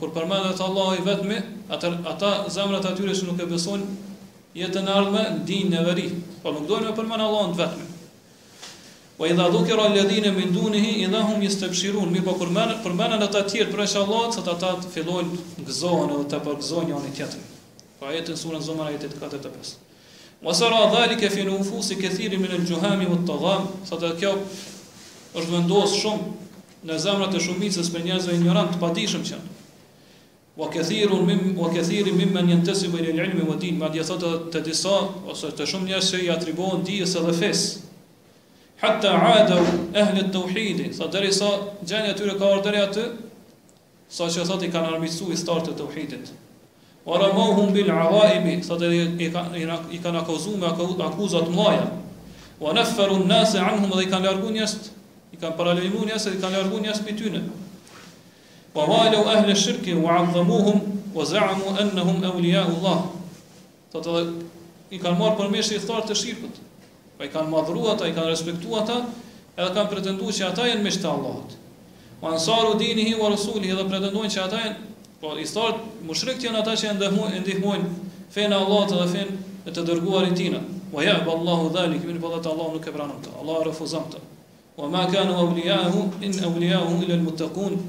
[0.00, 1.38] Kur përmendet Allahu i vetëmi,
[1.70, 3.86] ata zemrat e tyre që nuk e beson,
[4.58, 6.08] jetë në ardhme në din veri.
[6.42, 7.88] Po nuk dojnë me përmendet Allahu vetëm
[9.20, 12.08] Wa idha dhukira alladhina min dunihi idha hum yastabshirun.
[12.10, 16.24] Mir po kurmen përmen ata të tjerë për inshallah se ata të fillojnë gëzohen edhe
[16.32, 17.46] të përgëzojnë njëri tjetrin.
[18.00, 19.74] Po ajetin surën Zumar ajetit 45.
[20.46, 23.68] Wa sara dhalika fi nufus kathir min al-juhami wa at-tagham.
[23.90, 24.32] Sa ta kjo
[25.36, 29.42] është vendos shumë në zemrat e shumicës për njerëzve ignorant të padijshëm që
[30.62, 34.16] wa kathirun mim wa kathirin mimmen yantasibu ila al-ilmi wa din ma di sa
[34.64, 34.96] disa
[35.32, 37.89] ose të shumë njerëz që i atribuojnë dijes edhe fesë
[38.80, 39.56] Hatta aada
[40.00, 41.48] ehli të uhidi Sa deri sa
[41.88, 43.02] gjeni atyre ka ardhur aty
[44.10, 46.30] Sa që thot i kan armisu i start të uhidit
[47.04, 50.70] Wa ramohum bil avaimi Sa dheri i kanë akuzu me
[51.08, 51.84] akuzat maja
[52.60, 54.88] Wa nëfëru an nëse anhum dhe i kan largun jast
[55.32, 57.44] I kan paralimun jast dhe i kan largun jast për tynë
[58.74, 60.80] Wa valo ehli shirkin wa avdhamuhum
[61.14, 63.04] Wa zaamu annahum evliya Allah
[63.92, 64.24] Sa të dhe
[64.96, 66.60] i kan marë përmesh i start të shirkët
[67.20, 68.94] Pa po i kanë madhrua ta, i kanë respektua ta
[69.58, 71.50] Edhe kanë pretendu që ata jenë mishtë Allahot
[72.22, 76.16] Ma nësar dini hi wa rasuli Edhe pretendojnë që ata jenë Po i startë më
[76.16, 80.62] shrekti janë ata që e ndihmojnë Fejnë Allahot edhe fejnë E të dërguar i tina
[80.96, 83.60] Wa ja, ba Allahu dhali, kimin ba po dhe Allahu nuk e branëm ta Allah
[83.68, 84.24] refuzam ta
[84.80, 87.82] Wa ma kanu avliyahu In avliyahu ila lë mutëkun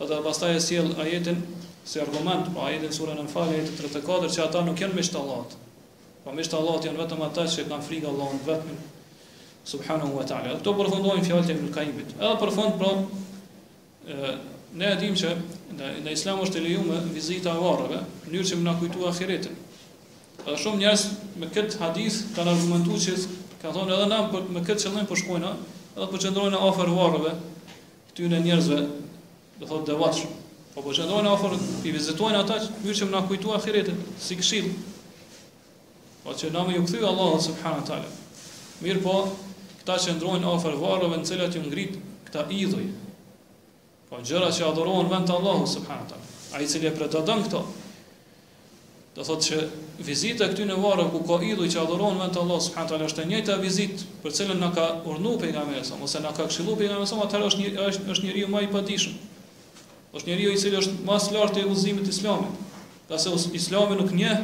[0.00, 1.38] të të bastaj e siel ajetin
[1.86, 5.22] Se argument, pa po ajetin surën e mfale Ajetin 34, që ata nuk janë mishtë
[5.22, 5.61] Allahot
[6.24, 8.78] Pa më Allah Allahut janë vetëm ata që kanë frikë Allahut vetëm.
[9.72, 10.58] Subhanallahu ve Teala.
[10.60, 12.12] Kto përfundojnë fjallët e Kaibit.
[12.14, 12.90] Edhe për pra,
[14.06, 14.32] ë
[14.80, 15.32] ne e dimë që
[16.06, 19.58] në Islam është e lejuar vizita e varëve, mënyrë që më na kujtuar ahiretin.
[20.46, 21.02] Edhe shumë njerëz
[21.42, 23.16] me këtë hadith kanë argumentuar se
[23.62, 25.52] ka thonë edhe na për me këtë qëllim po shkojnë,
[25.96, 27.34] edhe po qëndrojnë afër varëve,
[28.12, 28.80] këty në njerëzve,
[29.62, 30.40] do thotë devotshëm.
[30.72, 34.70] Po po afër i vizitojnë ata mënyrë që më na kujtuar ahiretin, si këshill.
[36.22, 38.10] Po që na më ju kthy Allahu subhanahu wa taala.
[38.82, 39.14] Mir po,
[39.80, 41.96] këta që ndrojnë afër varrëve në cilat ju ngrit
[42.28, 42.86] këta idhuj.
[44.10, 46.28] Po gjëra që adhurohen vetëm te Allahu subhanahu wa taala.
[46.54, 47.64] Ai cili e pretendon këto.
[49.12, 49.56] Do thotë që
[50.06, 53.10] vizita këty në varr ku ka idhuj që adhurohen vetëm te Allahu subhanahu wa taala
[53.10, 56.78] është e njëjta vizitë për cilën na ka urdhëruar pejgamberi sa ose na ka këshilluar
[56.80, 59.18] pejgamberi sa atë është një është është njeriu më i padishëm.
[60.12, 62.66] Është njeriu i cili është më i lartë te udhëzimit i Islamit.
[63.10, 64.38] Qase Islami nuk njeh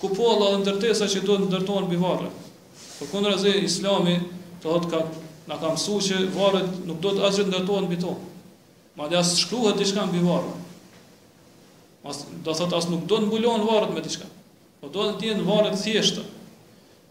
[0.00, 2.34] ku po Allah dhe ndërtesa që do të ndërtojnë bi varët.
[2.98, 4.14] Për këndër e islami
[4.62, 5.00] të hëtë ka
[5.48, 8.14] në ka su që varët nuk do të asë që të ndërtojnë bi to.
[8.98, 10.66] Ma dhe asë shkruhet të ishkan bi varët.
[12.04, 14.32] Mas, dhe thët asë nuk do të mbulonë varët me të ishkan.
[14.80, 16.22] Po do të tjenë varët thjeshtë.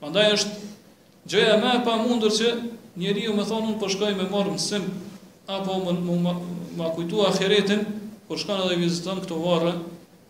[0.02, 2.54] Ma ndaj është gjëja me pa mundur që
[2.98, 4.88] njeri ju me thonë unë përshkoj po me marë më sim
[5.56, 6.34] apo më, më, më,
[6.80, 7.82] më, kujtu a kjeretin,
[8.28, 9.74] përshkan edhe vizitën këto varë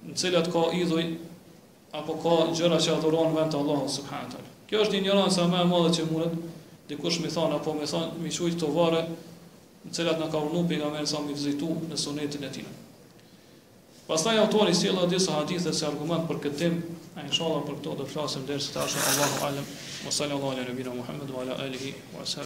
[0.07, 1.03] në cilat ka idhuj
[1.95, 4.53] apo ka gjëra që adhurojnë vend të subhanallahu subhanahu teala.
[4.67, 6.41] Kjo është ignoranca më e madhe që mundet
[6.89, 9.03] dikush më thon apo më thon më shujt të varë
[9.87, 12.67] në cilat në ka nga pejgamberi sa më vizitu në sunetin e tij.
[14.07, 16.93] Pastaj autori sjell atë disa hadithe si argument për këtë temë,
[17.25, 19.65] inshallah për këto do flasim deri sa Allahu alem.
[20.05, 22.45] Wa sallallahu ala nabina Muhammad wa ala alihi wa sallam.